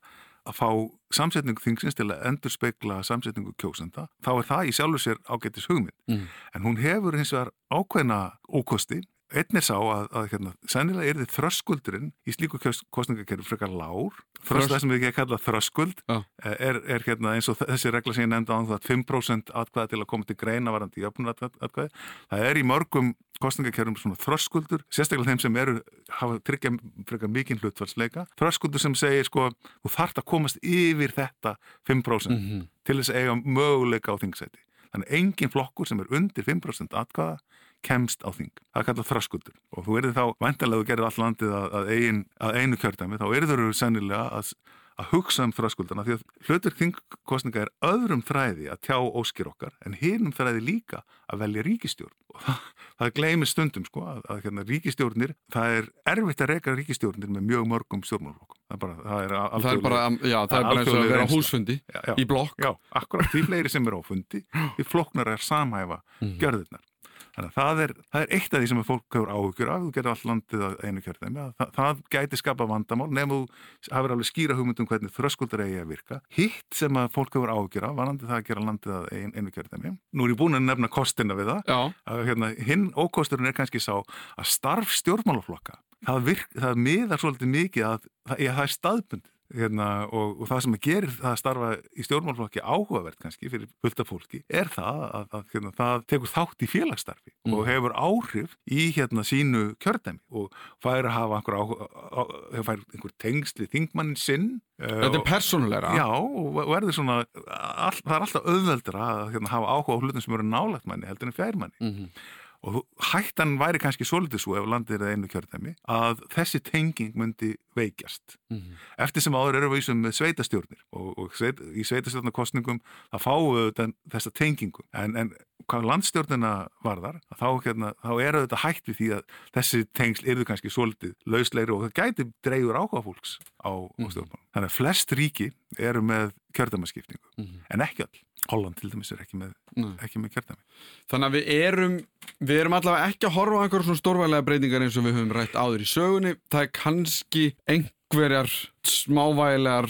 [0.48, 0.68] að fá
[1.14, 5.68] samsetningu þingsins til að endur speikla samsetningu kjósenda, þá er það í sjálfur sér ágættis
[5.70, 5.94] hugmynd.
[6.10, 6.28] Mm.
[6.54, 9.02] En hún hefur hins vegar ákveðna ókosti.
[9.32, 12.60] Einn er sá að, að hérna, sennilega er þið þröskuldurinn í slíku
[12.92, 14.18] kostningakerfi frekar lár.
[14.42, 16.24] Þröst það sem við ekki að kalla þröskuld oh.
[16.42, 20.00] er, er hérna, eins og þessi regla sem ég nefndi á það 5% atkvæða til
[20.02, 21.92] að koma til greina varandi í öfnum atkvæði.
[22.32, 23.12] Það er í mörgum
[23.42, 25.78] kostningakerfum svona þröskuldur, sérstaklega þeim sem eru
[26.18, 26.74] hafa tryggja
[27.08, 28.26] frekar mikinn hlutfallsleika.
[28.38, 29.48] Þröskuldur sem segir sko,
[29.82, 31.56] þú þart að komast yfir þetta
[31.88, 32.68] 5% mm -hmm.
[32.86, 34.62] til þess að eiga möguleika á þingsæti.
[34.92, 37.38] Þannig engin flokkur sem er undir 5% atkvæða
[37.86, 38.52] kemst á þing.
[38.72, 42.22] Það kallað þröskuldur og þú erið þá, vantarlega þú gerir all landið að, að, ein,
[42.38, 44.54] að einu kjördæmi, þá erið þau sennilega að
[45.00, 49.74] að hugsa um þröskuldana því að hlutur þingkostninga er öðrum þræði að tjá óskir okkar
[49.86, 51.02] en hinnum þræði líka
[51.32, 52.66] að velja ríkistjórn og það,
[53.00, 57.48] það gleymir stundum sko að, að hérna, ríkistjórnir, það er erfitt að reyka ríkistjórnir með
[57.50, 59.34] mjög mörgum það er bara, það er
[59.72, 62.56] er bara, já, það er bara eins og að vera húsfundi já, já, í blokk.
[62.62, 62.70] Já,
[63.02, 64.40] akkurat, því fleiri sem er á fundi,
[64.78, 66.34] því flokknar er samhæfa mm.
[66.40, 66.84] gjörðirnar
[67.32, 69.92] Þannig að það er, það er eitt af því sem fólk hefur áhugjur af, þú
[69.96, 74.28] getur all landið að einu kjörðæmi, það, það gæti skapa vandamál nefnum þú hafur alveg
[74.28, 76.18] skýra hugmyndum hvernig þröskuldar eigi að virka.
[76.36, 79.54] Hitt sem að fólk hefur áhugjur af, varandi það að gera landið að ein, einu
[79.56, 79.94] kjörðæmi.
[80.12, 81.72] Nú er ég búin að nefna kostina við það,
[82.04, 87.54] að, hérna, hinn ókosturinn er kannski sá að starf stjórnmálaflokka, það, virk, það miðar svolítið
[87.56, 89.28] mikið að það, það er staðbundið.
[89.52, 93.68] Hérna, og, og það sem að gerir það að starfa í stjórnmálflokki áhugavert kannski fyrir
[93.84, 97.56] fullta fólki er það að, að hérna, það tekur þátt í félagsstarfi mm.
[97.56, 103.70] og hefur áhrif í hérna sínu kjördæmi og fær að hafa einhver, fær einhver tengsli
[103.72, 105.90] þingmannin sinn Þetta er persónulegra.
[105.94, 110.24] Já, og verður svona all, það er alltaf auðveldra að hérna, hafa áhuga á hlutum
[110.24, 112.82] sem eru nálagt manni heldur en fjærmanni mm -hmm og
[113.12, 118.36] hættan væri kannski svolítið svo ef landið er einu kjörðæmi að þessi tenging myndi veikjast
[118.50, 118.76] mm -hmm.
[118.98, 123.72] eftir sem áður eru við sem sveitastjórnir og, og sveit, í sveitastjórnarkostningum það fáu
[124.10, 125.32] þessa tengingum en, en
[125.68, 126.52] hvað landstjórnina
[126.84, 129.22] varðar þá, hérna, þá eru þetta hætt við því að
[129.56, 134.10] þessi tengsl eru kannski svolítið lausleiri og það gæti dreyður áhuga fólks á mm -hmm.
[134.10, 134.46] stjórnmálum.
[134.54, 137.64] Þannig að flest ríki eru með kjörðæmaskipningu mm -hmm.
[137.70, 138.18] en ekki all
[138.50, 140.62] Holland til dæmis er ekki með, með kjörtami.
[141.10, 141.96] Þannig að við erum,
[142.42, 145.34] við erum allavega ekki að horfa á einhverjum svona stórvælega breytingar eins og við höfum
[145.36, 146.32] rætt áður í sögunni.
[146.50, 148.50] Það er kannski einhverjar
[148.88, 149.88] smávægilegar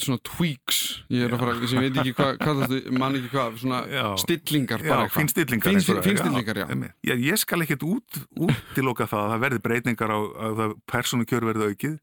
[0.00, 0.80] svona tweaks,
[1.12, 4.04] ég er að fara, ég veit ekki hvað, hvað mann ekki hvað, svona já.
[4.24, 4.84] stillingar.
[5.14, 5.78] Fínstillingar.
[6.04, 6.66] Fínstillingar, já.
[6.66, 6.90] já.
[7.10, 7.14] já.
[7.28, 10.18] Ég skal ekkert út, útiloka það að það verði breytingar á,
[10.50, 11.96] að persónu kjör verði aukið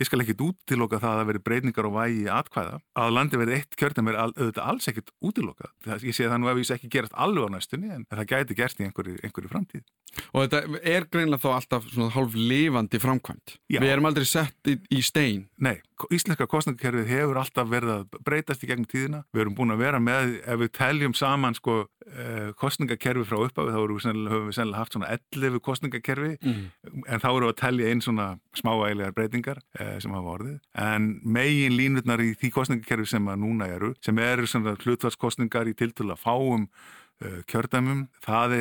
[0.00, 2.80] ég skal ekkit útiloka það að veri breyningar og vægi atkvæða.
[3.00, 5.72] Að landi verið eitt kjörnum er auðvitað alls ekkit útiloka
[6.02, 8.56] ég sé það nú ef ég sé ekki gerast alveg á næstunni en það gæti
[8.58, 9.84] gerst í einhverju, einhverju framtíð.
[10.32, 13.80] Og þetta er greinlega þá alltaf svona hálf lifandi framkvæmt Já.
[13.82, 15.46] Við erum aldrei sett í, í stein.
[15.62, 15.76] Nei,
[16.14, 19.22] íslenska kostnækkerfið hefur alltaf verið að breytast í gegnum tíðina.
[19.34, 21.76] Við erum búin að vera með, ef við teljum saman sko
[22.06, 26.64] eh, kostningakerfi frá uppafi þá við höfum við sennilega haft svona 11 kostningakerfi mm.
[27.06, 28.28] en þá eru við að telja einn svona
[28.60, 29.62] smáægilegar breytingar.
[29.78, 30.58] Eh, sem hafa orðið.
[30.82, 35.76] En megin línutnar í því kostningakerfi sem að núna eru sem eru svona hlutvarskostningar í
[35.78, 36.68] tiltölu að fáum
[37.50, 38.06] kjördæmum.
[38.24, 38.54] Það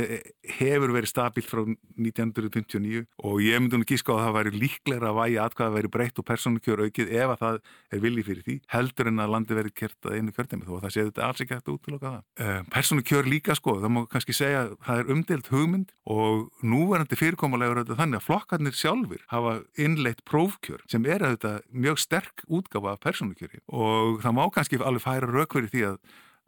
[0.58, 5.12] hefur verið stabílt frá 1959 og ég myndi nú gíska á að það væri líklega
[5.12, 7.60] að atkvæða að væri breytt og persónukjör aukið ef að það
[7.92, 10.86] er viljið fyrir því heldur en að landi verið kert að einu kjördæmi þó að
[10.86, 12.24] það séu þetta alls ekki hægt að útloka það.
[12.40, 17.20] Uh, persónukjör líka sko, það má kannski segja að það er umdelt hugmynd og núverandi
[17.20, 22.96] fyrirkomulegur auðvitað þannig að flokkarnir sjálfur hafa innleitt prófkjör sem er auðvitað mjög sterk útgafa
[22.96, 26.00] af persónukjöri og það má kannski alveg færa raukveri því að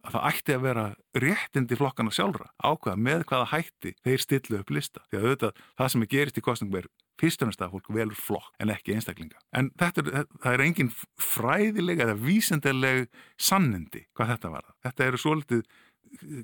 [0.07, 0.85] að það ætti að vera
[1.23, 5.03] réttindi flokkana sjálfra ákveða með hvaða hætti þeir stillu upp lista.
[5.09, 7.89] Því að auðvitað það sem er gerist í kostningum er fyrst og næst að fólk
[7.95, 9.41] velur flokk en ekki einstaklinga.
[9.57, 10.91] En þetta er, er engin
[11.21, 13.07] fræðileg eða vísendileg
[13.41, 14.69] sannindi hvað þetta var.
[14.85, 15.65] Þetta eru svolítið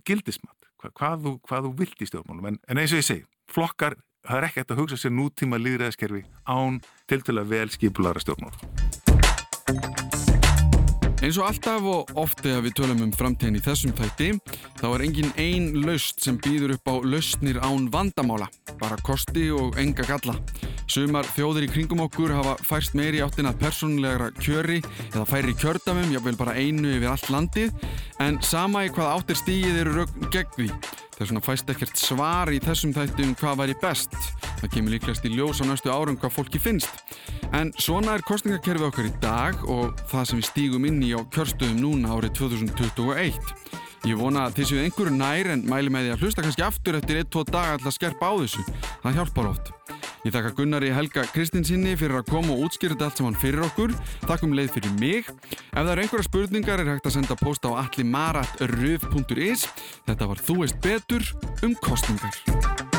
[0.08, 2.50] gildismat, hvað, hvað, þú, hvað þú vilt í stjórnmálum.
[2.52, 3.98] En, en eins og ég segi, flokkar,
[4.28, 8.24] það er ekki eftir að hugsa sér nútíma líðræðiskerfi án til til að vel skipulara
[8.24, 10.03] stjórnmálum.
[11.24, 14.34] Eins og alltaf og oft þegar við tölum um framtíðin í þessum tætti
[14.82, 18.50] þá er engin ein laust sem býður upp á lausnir án vandamála,
[18.82, 20.36] bara kosti og enga galla.
[20.92, 24.82] Sumar þjóðir í kringum okkur hafa færst meiri áttin að persónulegra kjöri
[25.14, 27.72] eða færi kjördamum, jáfnveil bara einu yfir allt landið,
[28.20, 30.70] en sama í hvað áttir stígið eru rögn gegn því.
[31.14, 34.16] Það er svona fæst ekkert svar í þessum þættum hvað væri best.
[34.62, 37.04] Það kemur líklegast í ljós á næstu árum hvað fólki finnst.
[37.54, 41.22] En svona er kostningakerfið okkar í dag og það sem við stígum inn í á
[41.36, 43.54] kjörstöðum núna árið 2021.
[44.04, 46.98] Ég vona að þið séu einhverju nær en mæli með því að hlusta kannski aftur
[46.98, 48.64] eftir 1-2 daga alltaf skerpa á þessu.
[49.00, 49.72] Það hjálpar oft.
[50.24, 53.96] Ég þakka Gunnari Helga Kristinsinni fyrir að koma og útskýra þetta allt saman fyrir okkur.
[54.28, 55.30] Þakkum leið fyrir mig.
[55.52, 59.68] Ef það eru einhverja spurningar er hægt að senda post á allimarat.ruf.is.
[60.08, 61.32] Þetta var Þú veist betur
[61.64, 62.93] um kostningar.